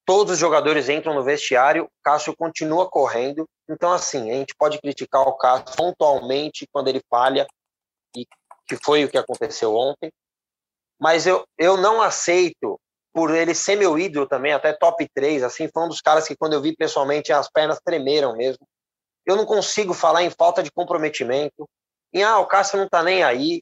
[0.09, 3.47] todos os jogadores entram no vestiário, o Cássio continua correndo.
[3.69, 7.45] Então, assim, a gente pode criticar o Cássio pontualmente quando ele falha,
[8.17, 8.25] e
[8.67, 10.11] que foi o que aconteceu ontem.
[10.99, 12.79] Mas eu, eu não aceito,
[13.19, 16.37] por ele ser meu ídolo também, até top 3, assim, foi um dos caras que
[16.37, 18.65] quando eu vi pessoalmente as pernas tremeram mesmo.
[19.25, 21.67] Eu não consigo falar em falta de comprometimento,
[22.13, 23.61] em ah, o Cássio não tá nem aí.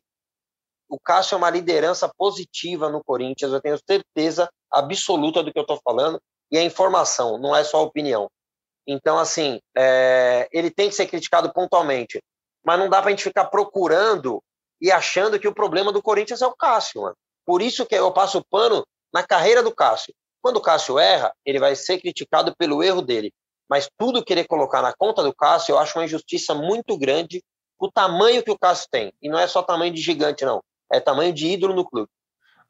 [0.88, 5.64] O Cássio é uma liderança positiva no Corinthians, eu tenho certeza absoluta do que eu
[5.64, 8.30] estou falando e a informação, não é só opinião.
[8.86, 12.22] Então, assim, é, ele tem que ser criticado pontualmente,
[12.64, 14.40] mas não dá para a gente ficar procurando
[14.80, 17.16] e achando que o problema do Corinthians é o Cássio, mano.
[17.44, 18.86] Por isso que eu passo pano
[19.18, 20.14] na carreira do Cássio.
[20.40, 23.34] Quando o Cássio erra, ele vai ser criticado pelo erro dele.
[23.68, 27.44] Mas tudo querer colocar na conta do Cássio, eu acho uma injustiça muito grande
[27.80, 29.12] o tamanho que o Cássio tem.
[29.22, 30.64] E não é só tamanho de gigante, não.
[30.92, 32.08] É tamanho de ídolo no clube.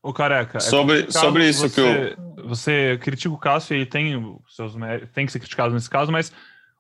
[0.02, 0.58] O careca.
[0.58, 2.48] É sobre, sobre isso você, que eu.
[2.48, 4.74] Você critica o Cássio e tem seus
[5.14, 6.32] tem que ser criticado nesse caso, mas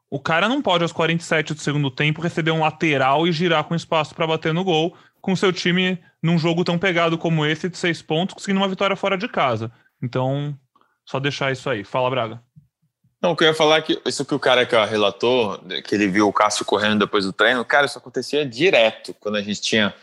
[0.09, 3.75] o cara não pode, aos 47 do segundo tempo, receber um lateral e girar com
[3.75, 7.77] espaço para bater no gol, com seu time num jogo tão pegado como esse, de
[7.77, 9.71] seis pontos, conseguindo uma vitória fora de casa.
[10.01, 10.55] Então,
[11.05, 11.83] só deixar isso aí.
[11.83, 12.41] Fala, Braga.
[13.21, 16.07] Não, o que eu ia falar é que isso que o careca relatou, que ele
[16.07, 19.93] viu o Cássio correndo depois do treino, cara, isso acontecia direto quando a gente tinha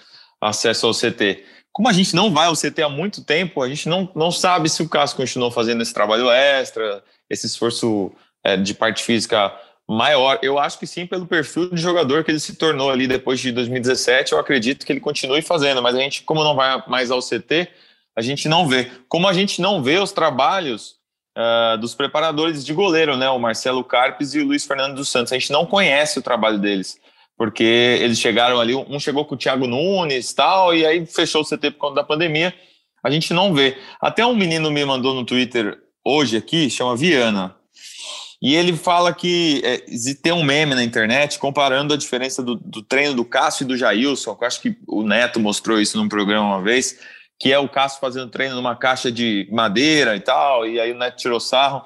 [0.41, 1.45] acesso ao CT
[1.75, 4.69] como a gente não vai ao CT há muito tempo, a gente não, não sabe
[4.69, 8.13] se o Cássio continuou fazendo esse trabalho extra, esse esforço
[8.45, 9.53] é, de parte física
[9.89, 10.39] maior.
[10.43, 13.53] Eu acho que sim, pelo perfil de jogador que ele se tornou ali depois de
[13.53, 17.21] 2017, eu acredito que ele continue fazendo, mas a gente, como não vai mais ao
[17.21, 17.69] CT,
[18.17, 18.91] a gente não vê.
[19.09, 20.97] Como a gente não vê os trabalhos
[21.37, 23.29] uh, dos preparadores de goleiro, né?
[23.29, 25.33] O Marcelo Carpes e o Luiz Fernando dos Santos.
[25.33, 26.99] A gente não conhece o trabalho deles
[27.37, 31.45] porque eles chegaram ali, um chegou com o Thiago Nunes tal, e aí fechou o
[31.45, 32.55] CT por conta da pandemia.
[33.03, 33.77] A gente não vê.
[34.01, 37.55] Até um menino me mandou no Twitter hoje aqui, chama Viana,
[38.45, 39.79] e ele fala que é,
[40.23, 43.75] tem um meme na internet comparando a diferença do, do, treino do Cássio e do
[43.75, 46.99] Jailson, que eu acho que o Neto mostrou isso num programa uma vez,
[47.39, 50.99] que é o Cássio fazendo treino numa caixa de madeira e tal, e aí o
[50.99, 51.83] Neto tirou sarro.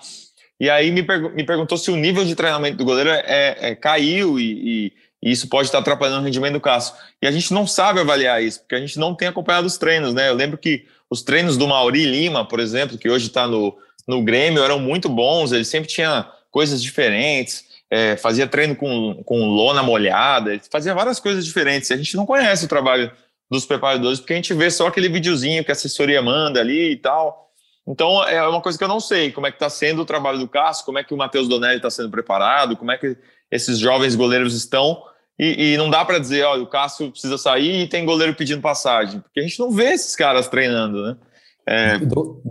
[0.59, 3.75] E aí me, pergu me perguntou se o nível de treinamento do goleiro é, é
[3.77, 4.93] caiu e, e
[5.23, 6.95] e isso pode estar atrapalhando o rendimento do Cássio.
[7.21, 10.15] E a gente não sabe avaliar isso, porque a gente não tem acompanhado os treinos,
[10.15, 10.29] né?
[10.29, 14.23] Eu lembro que os treinos do Mauri Lima, por exemplo, que hoje está no, no
[14.23, 16.25] Grêmio, eram muito bons, ele sempre tinha
[16.59, 21.89] coisas diferentes, é, fazia treino com, com lona molhada, fazia várias coisas diferentes.
[21.93, 23.13] A gente não conhece o trabalho
[23.49, 26.97] dos preparadores, porque a gente vê só aquele videozinho que a assessoria manda ali e
[26.97, 27.53] tal.
[27.87, 30.41] Então é uma coisa que eu não sei, como é que está sendo o trabalho
[30.41, 33.17] do Cássio, como é que o Matheus Donelli está sendo preparado, como é que
[33.53, 35.01] esses jovens goleiros estão.
[35.39, 38.61] E, e não dá para dizer, olha, o Cássio precisa sair e tem goleiro pedindo
[38.61, 41.17] passagem, porque a gente não vê esses caras treinando, né?
[41.71, 41.99] É...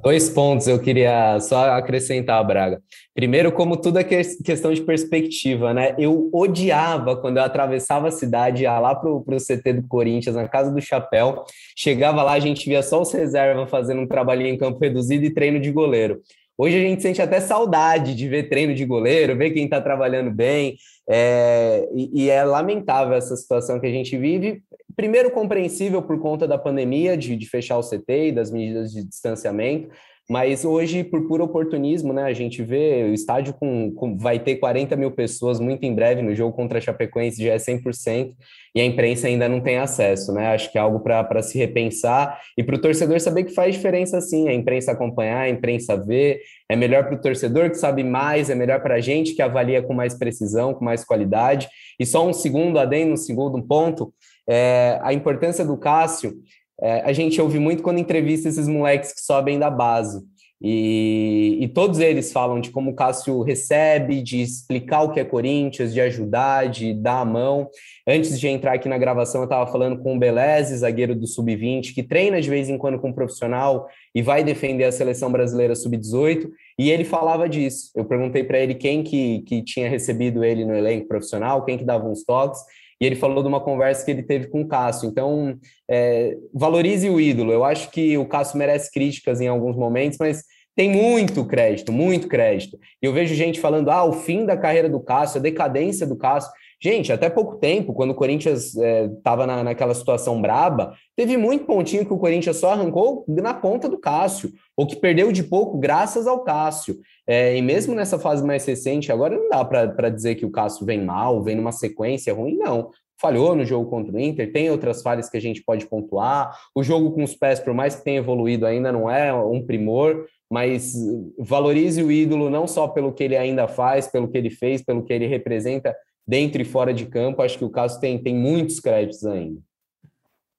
[0.04, 2.80] Dois pontos eu queria só acrescentar, Braga.
[3.16, 5.96] Primeiro, como tudo é questão de perspectiva, né?
[5.98, 10.48] Eu odiava quando eu atravessava a cidade, ia lá pro, pro CT do Corinthians, na
[10.48, 11.44] Casa do Chapéu,
[11.76, 15.34] chegava lá, a gente via só os reservas fazendo um trabalhinho em campo reduzido e
[15.34, 16.22] treino de goleiro.
[16.58, 20.32] Hoje a gente sente até saudade de ver treino de goleiro, ver quem está trabalhando
[20.32, 20.76] bem,
[21.08, 24.64] é, e, e, é lamentável essa situação que a gente vive.
[24.96, 29.04] Primeiro, compreensível por conta da pandemia, de, de fechar o CT e das medidas de
[29.04, 29.90] distanciamento,
[30.30, 34.58] mas hoje, por puro oportunismo, né, a gente vê o estádio com, com, vai ter
[34.58, 38.34] 40 mil pessoas muito em breve no jogo contra a Chapecoense, já é 100%,
[38.76, 40.48] e a imprensa ainda não tem acesso, né?
[40.48, 44.20] Acho que é algo para se repensar e para o torcedor saber que faz diferença
[44.20, 48.50] sim, a imprensa acompanhar, a imprensa ver, é melhor para o torcedor que sabe mais,
[48.50, 51.70] é melhor para a gente que avalia com mais precisão, com mais qualidade.
[51.98, 54.14] E só um segundo adendo, um segundo ponto,
[54.50, 56.34] é, a importância do Cássio
[56.82, 60.24] é, a gente ouve muito quando entrevista esses moleques que sobem da base.
[60.60, 65.24] E, e, todos eles falam de como o Cássio recebe, de explicar o que é
[65.24, 67.70] Corinthians, de ajudar, de dar a mão.
[68.08, 71.94] Antes de entrar aqui na gravação, eu estava falando com o Beleze, zagueiro do Sub-20,
[71.94, 75.76] que treina de vez em quando com um profissional e vai defender a seleção brasileira
[75.76, 76.50] Sub-18,
[76.80, 77.92] e ele falava disso.
[77.96, 81.86] Eu perguntei para ele quem que, que tinha recebido ele no elenco profissional, quem que
[81.86, 82.62] dava uns toques,
[83.00, 85.08] e ele falou de uma conversa que ele teve com o Cássio.
[85.08, 85.58] Então,
[85.90, 87.52] é, valorize o ídolo.
[87.52, 90.44] Eu acho que o Cássio merece críticas em alguns momentos, mas
[90.76, 92.78] tem muito crédito, muito crédito.
[93.02, 96.16] E eu vejo gente falando, ah, o fim da carreira do Cássio, a decadência do
[96.16, 96.52] Cássio.
[96.80, 101.66] Gente, até pouco tempo, quando o Corinthians estava é, na, naquela situação braba, teve muito
[101.66, 105.80] pontinho que o Corinthians só arrancou na ponta do Cássio, ou que perdeu de pouco
[105.80, 106.98] graças ao Cássio.
[107.26, 110.86] É, e mesmo nessa fase mais recente, agora não dá para dizer que o Cássio
[110.86, 112.92] vem mal, vem numa sequência ruim, não.
[113.20, 116.56] Falhou no jogo contra o Inter, tem outras falhas que a gente pode pontuar.
[116.76, 120.28] O jogo com os pés, por mais que tenha evoluído, ainda não é um primor,
[120.48, 120.94] mas
[121.40, 125.04] valorize o ídolo não só pelo que ele ainda faz, pelo que ele fez, pelo
[125.04, 125.96] que ele representa
[126.28, 129.62] dentro e fora de campo, acho que o caso tem, tem muitos créditos ainda.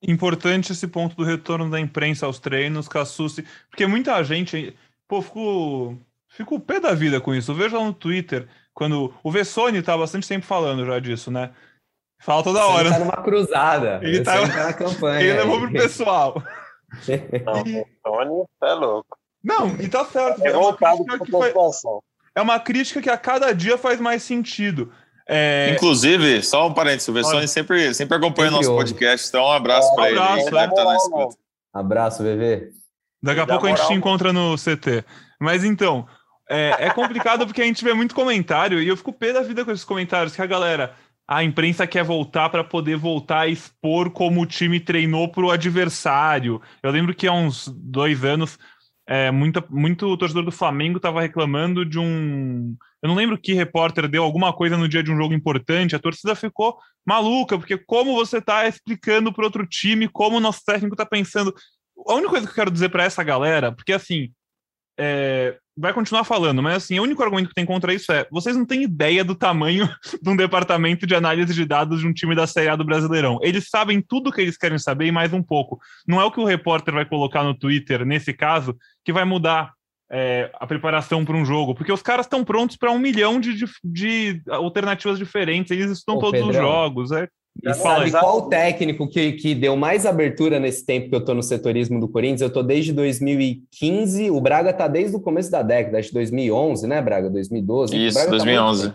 [0.03, 4.75] Importante esse ponto do retorno da imprensa aos treinos, Cassucci, porque muita gente,
[5.07, 5.99] pô, ficou,
[6.29, 7.51] fico o pé da vida com isso.
[7.51, 11.51] Eu vejo lá no Twitter, quando o Vessone tá bastante tempo falando já disso, né?
[12.21, 12.89] Fala toda hora.
[12.89, 14.01] Ele tá numa cruzada.
[14.03, 15.21] Ele tá, tá na campanha.
[15.21, 16.43] Ele levou pro pessoal.
[17.45, 19.19] Não, o Vessone é louco.
[19.43, 20.45] Não, e tá certo.
[20.45, 20.77] É, uma
[22.35, 24.93] é uma crítica que a cada dia faz mais sentido.
[25.29, 25.73] É...
[25.75, 28.85] Inclusive, só um parênteses, o Vessone sempre, sempre acompanha sempre nosso ouve.
[28.87, 30.19] podcast, então um abraço para ele.
[30.19, 31.37] Abraço, deve estar na escuta.
[31.73, 32.71] Abraço, VV.
[33.23, 35.05] Daqui a pouco a gente te encontra no CT.
[35.39, 36.07] Mas então,
[36.49, 39.65] é, é complicado porque a gente vê muito comentário e eu fico pé da vida
[39.65, 40.95] com esses comentários que a galera,
[41.27, 45.51] a imprensa quer voltar para poder voltar a expor como o time treinou para o
[45.51, 46.63] adversário.
[46.83, 48.59] Eu lembro que há uns dois anos,
[49.09, 54.09] é, muita, muito torcedor do Flamengo estava reclamando de um eu não lembro que repórter
[54.09, 58.15] deu alguma coisa no dia de um jogo importante, a torcida ficou maluca, porque como
[58.15, 61.55] você está explicando para outro time como o nosso técnico está pensando.
[62.07, 64.31] A única coisa que eu quero dizer para essa galera, porque assim,
[64.99, 68.57] é, vai continuar falando, mas assim, o único argumento que tem contra isso é: vocês
[68.57, 69.89] não têm ideia do tamanho
[70.21, 73.39] de um departamento de análise de dados de um time da Série A do Brasileirão.
[73.43, 75.79] Eles sabem tudo o que eles querem saber e mais um pouco.
[76.07, 79.73] Não é o que o repórter vai colocar no Twitter, nesse caso, que vai mudar
[80.11, 83.55] é, a preparação para um jogo, porque os caras estão prontos para um milhão de,
[83.55, 87.13] de, de, alternativas diferentes, eles estão Ô, todos Pedrão, os jogos.
[87.13, 87.29] É,
[87.63, 91.35] e sabe qual o técnico que, que deu mais abertura nesse tempo que eu estou
[91.35, 92.41] no setorismo do Corinthians?
[92.41, 97.03] Eu estou desde 2015, o Braga está desde o começo da década, acho 2011, né,
[97.03, 97.29] Braga?
[97.29, 98.07] 2012.
[98.07, 98.91] Isso, 2011.
[98.91, 98.95] Tá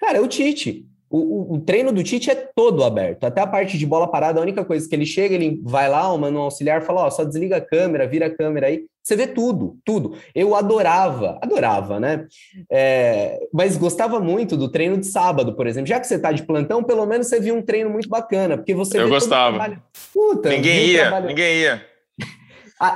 [0.00, 0.87] Cara, é o Tite.
[1.10, 3.24] O, o, o, treino do Tite é todo aberto.
[3.24, 6.12] Até a parte de bola parada, a única coisa que ele chega, ele vai lá,
[6.12, 8.84] o mano auxiliar fala: Ó, só desliga a câmera, vira a câmera aí.
[9.02, 10.14] Você vê tudo, tudo.
[10.34, 12.26] Eu adorava, adorava, né?
[12.70, 15.88] É, mas gostava muito do treino de sábado, por exemplo.
[15.88, 18.74] Já que você tá de plantão, pelo menos você viu um treino muito bacana, porque
[18.74, 19.00] você.
[19.00, 19.82] Eu gostava.
[20.12, 21.26] Puta, ninguém ia, trabalho...
[21.26, 21.82] ninguém ia.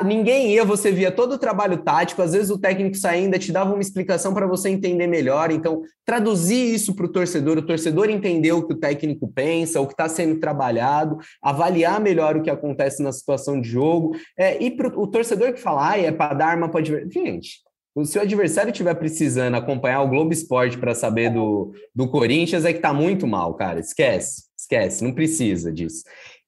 [0.04, 3.72] Ninguém ia, você via todo o trabalho tático, às vezes o técnico saindo te dava
[3.72, 5.50] uma explicação para você entender melhor.
[5.50, 9.86] Então, traduzir isso para o torcedor, o torcedor entender o que o técnico pensa, o
[9.86, 14.16] que está sendo trabalhado, avaliar melhor o que acontece na situação de jogo.
[14.38, 17.60] É, e para o torcedor que fala, ah, é para dar arma para Gente,
[18.04, 22.72] se o adversário estiver precisando acompanhar o Globo Esporte para saber do, do Corinthians, é
[22.72, 23.80] que está muito mal, cara.
[23.80, 26.02] Esquece, esquece, não precisa disso.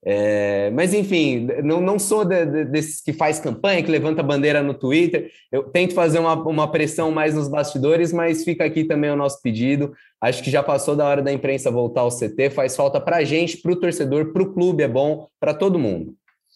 [0.06, 4.62] É, mas enfim, não, não sou de, de, desses que faz campanha, que levanta bandeira
[4.62, 5.30] no Twitter.
[5.50, 9.40] Eu tento fazer uma, uma pressão mais nos bastidores, mas fica aqui também o nosso
[9.40, 9.94] pedido.
[10.20, 13.24] Acho que já passou da hora da imprensa voltar ao CT, faz falta para a
[13.24, 16.14] gente, para o torcedor, para o clube, é bom, para todo mundo.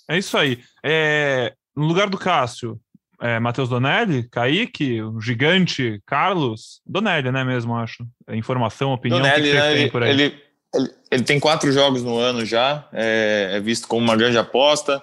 [0.08, 0.58] É isso aí.
[0.84, 2.78] É, no lugar do Cássio,
[3.20, 6.80] é, Matheus Donelli, Kaique, o gigante Carlos.
[6.86, 8.06] Donelli, né, mesmo, acho.
[8.26, 9.20] É informação, opinião.
[9.20, 10.42] Donelli, que né, ele, ele,
[10.74, 15.02] ele, ele, tem quatro jogos no ano já, é, é visto como uma grande aposta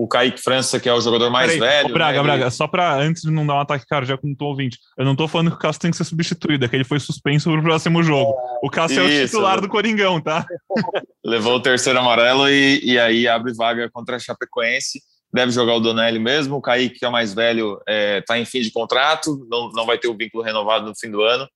[0.00, 1.92] o Kaique França, que é o jogador mais Peraí, velho.
[1.92, 2.22] Braga, né?
[2.22, 5.28] Braga, só para antes de não dar um ataque cardíaco no ouvinte, eu não tô
[5.28, 8.02] falando que o Cássio tem que ser substituído, é que ele foi suspenso pro próximo
[8.02, 8.34] jogo.
[8.62, 10.46] O Cássio Isso, é o titular do Coringão, tá?
[11.22, 15.02] Levou o terceiro amarelo e, e aí abre vaga contra a Chapecoense.
[15.30, 16.56] Deve jogar o Donelli mesmo.
[16.56, 19.84] O Kaique, que é o mais velho, é, tá em fim de contrato, não, não
[19.84, 21.46] vai ter o vínculo renovado no fim do ano.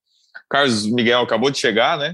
[0.47, 2.13] Carlos Miguel acabou de chegar, né?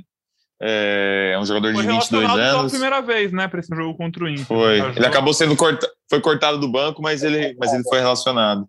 [0.64, 2.39] É, um jogador foi de 22 anos.
[2.39, 4.45] Pela primeira vez, né, para esse jogo contra o Inter.
[4.45, 4.80] Foi.
[4.95, 8.68] Ele acabou sendo cortado, foi cortado do banco, mas ele, mas ele foi relacionado.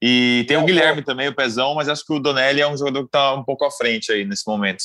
[0.00, 3.00] E tem o Guilherme também, o Pezão, mas acho que o Donelli é um jogador
[3.00, 4.84] que está um pouco à frente aí nesse momento.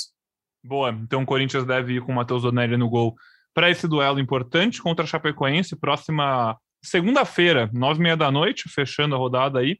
[0.63, 0.89] Boa.
[1.03, 3.15] Então o Corinthians deve ir com o Matheus Donelli no gol
[3.53, 9.13] para esse duelo importante contra a Chapecoense, próxima segunda-feira, nove e meia da noite, fechando
[9.13, 9.77] a rodada aí.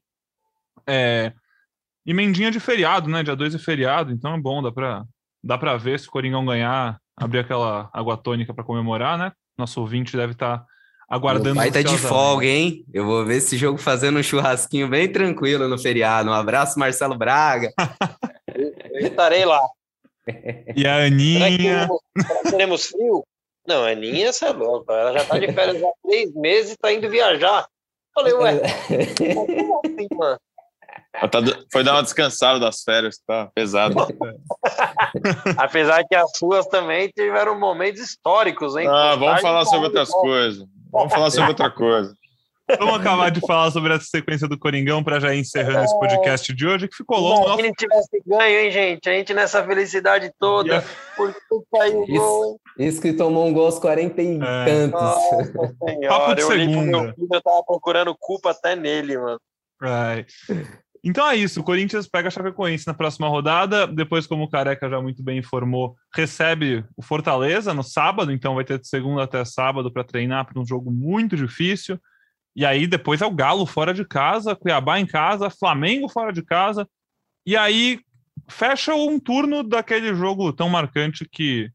[0.86, 1.34] É...
[2.06, 3.24] Emendinha de feriado, né?
[3.24, 5.04] Dia 2 é feriado, então é bom, dá para
[5.44, 9.32] Dá para ver se o Coringão ganhar, abrir aquela água tônica para comemorar, né?
[9.58, 10.66] Nosso ouvinte deve estar tá
[11.10, 11.56] aguardando.
[11.56, 12.86] Vai tá de folga, hein?
[12.94, 16.30] Eu vou ver esse jogo fazendo um churrasquinho bem tranquilo no feriado.
[16.30, 17.72] Um abraço, Marcelo Braga.
[18.56, 19.62] Eu estarei lá.
[20.76, 21.88] E a Aninha.
[22.18, 23.24] Será que teremos frio?
[23.68, 24.92] Não, a Aninha, você é louco.
[24.92, 27.68] Ela já tá de férias há três meses e tá indo viajar.
[28.14, 28.60] Falei, ué,
[29.18, 30.40] como assim, mano?
[31.28, 31.40] Tá,
[31.72, 33.96] foi dar uma descansada das férias, tá pesado.
[35.58, 38.88] Apesar que as suas também tiveram momentos históricos, hein?
[38.88, 40.66] Ah, vamos falar sobre outras coisas.
[40.92, 42.14] Vamos falar sobre outra coisa.
[42.78, 46.54] Vamos acabar de falar sobre essa sequência do Coringão para já ir encerrando esse podcast
[46.54, 47.56] de hoje, que ficou longo.
[47.56, 49.10] Se a gente tivesse ganho, hein, gente?
[49.10, 50.70] A gente nessa felicidade toda.
[50.70, 50.88] Yeah.
[51.18, 51.40] Porque
[51.76, 52.62] saiu isso, gol.
[52.78, 54.66] Isso que tomou um gol aos 40 e é.
[54.66, 55.02] tantos.
[55.02, 55.76] Nossa
[56.08, 57.02] Papo de eu segunda.
[57.02, 59.40] Meu filho, eu tava procurando culpa até nele, mano.
[59.82, 60.32] Right.
[61.04, 64.90] Então é isso, o Corinthians pega a Chapecoense na próxima rodada, depois, como o Careca
[64.90, 69.44] já muito bem informou, recebe o Fortaleza no sábado, então vai ter de segunda até
[69.46, 71.98] sábado para treinar para um jogo muito difícil.
[72.56, 76.44] E aí depois é o Galo fora de casa, Cuiabá em casa, Flamengo fora de
[76.44, 76.88] casa.
[77.46, 78.00] E aí
[78.50, 81.70] fecha um turno daquele jogo tão marcante que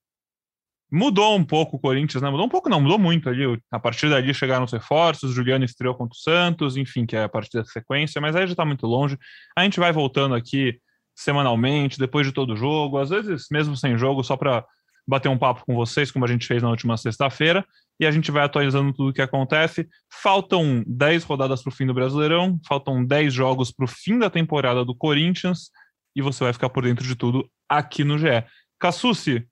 [0.94, 2.30] Mudou um pouco o Corinthians, né?
[2.30, 3.44] Mudou um pouco, não, mudou muito ali.
[3.68, 7.28] A partir dali chegaram os reforços, Juliano estreou contra o Santos, enfim, que é a
[7.28, 9.18] partir da sequência, mas aí já tá muito longe.
[9.58, 10.78] A gente vai voltando aqui
[11.12, 14.64] semanalmente, depois de todo jogo, às vezes mesmo sem jogo, só para
[15.04, 17.66] bater um papo com vocês, como a gente fez na última sexta-feira,
[17.98, 19.88] e a gente vai atualizando tudo o que acontece.
[20.22, 24.30] Faltam 10 rodadas para o fim do Brasileirão, faltam 10 jogos para o fim da
[24.30, 25.70] temporada do Corinthians,
[26.14, 28.44] e você vai ficar por dentro de tudo aqui no GE.
[28.78, 29.44] Cassucci,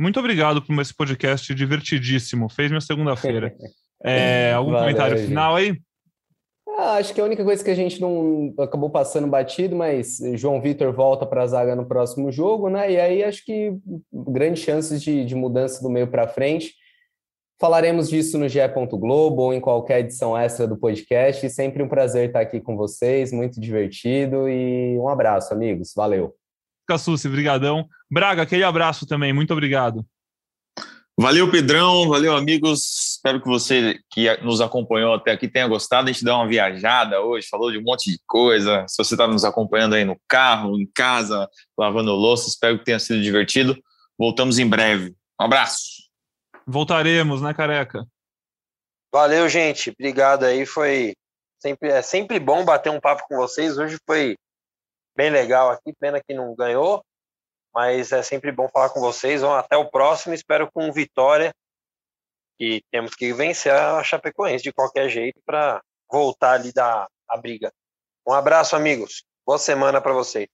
[0.00, 2.48] muito obrigado por esse podcast divertidíssimo.
[2.48, 3.54] Fez minha segunda-feira.
[4.02, 5.28] É, algum Valeu, comentário gente.
[5.28, 5.78] final aí?
[6.78, 10.62] Ah, acho que a única coisa que a gente não acabou passando batido, mas João
[10.62, 12.90] Vitor volta para a zaga no próximo jogo, né?
[12.90, 13.76] E aí acho que
[14.10, 16.74] grandes chances de, de mudança do meio para frente.
[17.60, 18.60] Falaremos disso no GE.
[18.92, 21.44] Globo ou em qualquer edição extra do podcast.
[21.44, 24.48] E sempre um prazer estar aqui com vocês, muito divertido.
[24.48, 25.92] E um abraço, amigos.
[25.94, 26.39] Valeu.
[26.90, 27.88] Cassucci, brigadão.
[28.10, 30.04] Braga, aquele abraço também, muito obrigado.
[31.16, 33.12] Valeu, Pedrão, valeu, amigos.
[33.12, 36.08] Espero que você que nos acompanhou até aqui tenha gostado.
[36.08, 38.84] A gente deu uma viajada hoje, falou de um monte de coisa.
[38.88, 42.98] Se você está nos acompanhando aí no carro, em casa, lavando louça, espero que tenha
[42.98, 43.78] sido divertido.
[44.18, 45.14] Voltamos em breve.
[45.40, 46.08] Um abraço.
[46.66, 48.04] Voltaremos, né, careca?
[49.14, 49.90] Valeu, gente.
[49.90, 50.66] Obrigado aí.
[50.66, 51.12] Foi
[51.60, 53.78] sempre é sempre bom bater um papo com vocês.
[53.78, 54.36] Hoje foi
[55.20, 57.04] bem legal aqui, pena que não ganhou,
[57.74, 59.42] mas é sempre bom falar com vocês.
[59.42, 61.52] Vamos até o próximo, espero com vitória.
[62.58, 67.70] E temos que vencer a Chapecoense de qualquer jeito para voltar ali da a briga.
[68.26, 69.22] Um abraço, amigos.
[69.46, 70.48] Boa semana para vocês.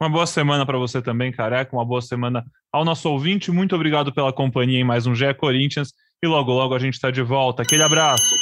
[0.00, 1.74] Uma boa semana para você também, careca.
[1.74, 3.52] Uma boa semana ao nosso ouvinte.
[3.52, 5.92] Muito obrigado pela companhia em mais um GE Corinthians.
[6.22, 7.62] E logo, logo a gente está de volta.
[7.62, 8.34] Aquele abraço.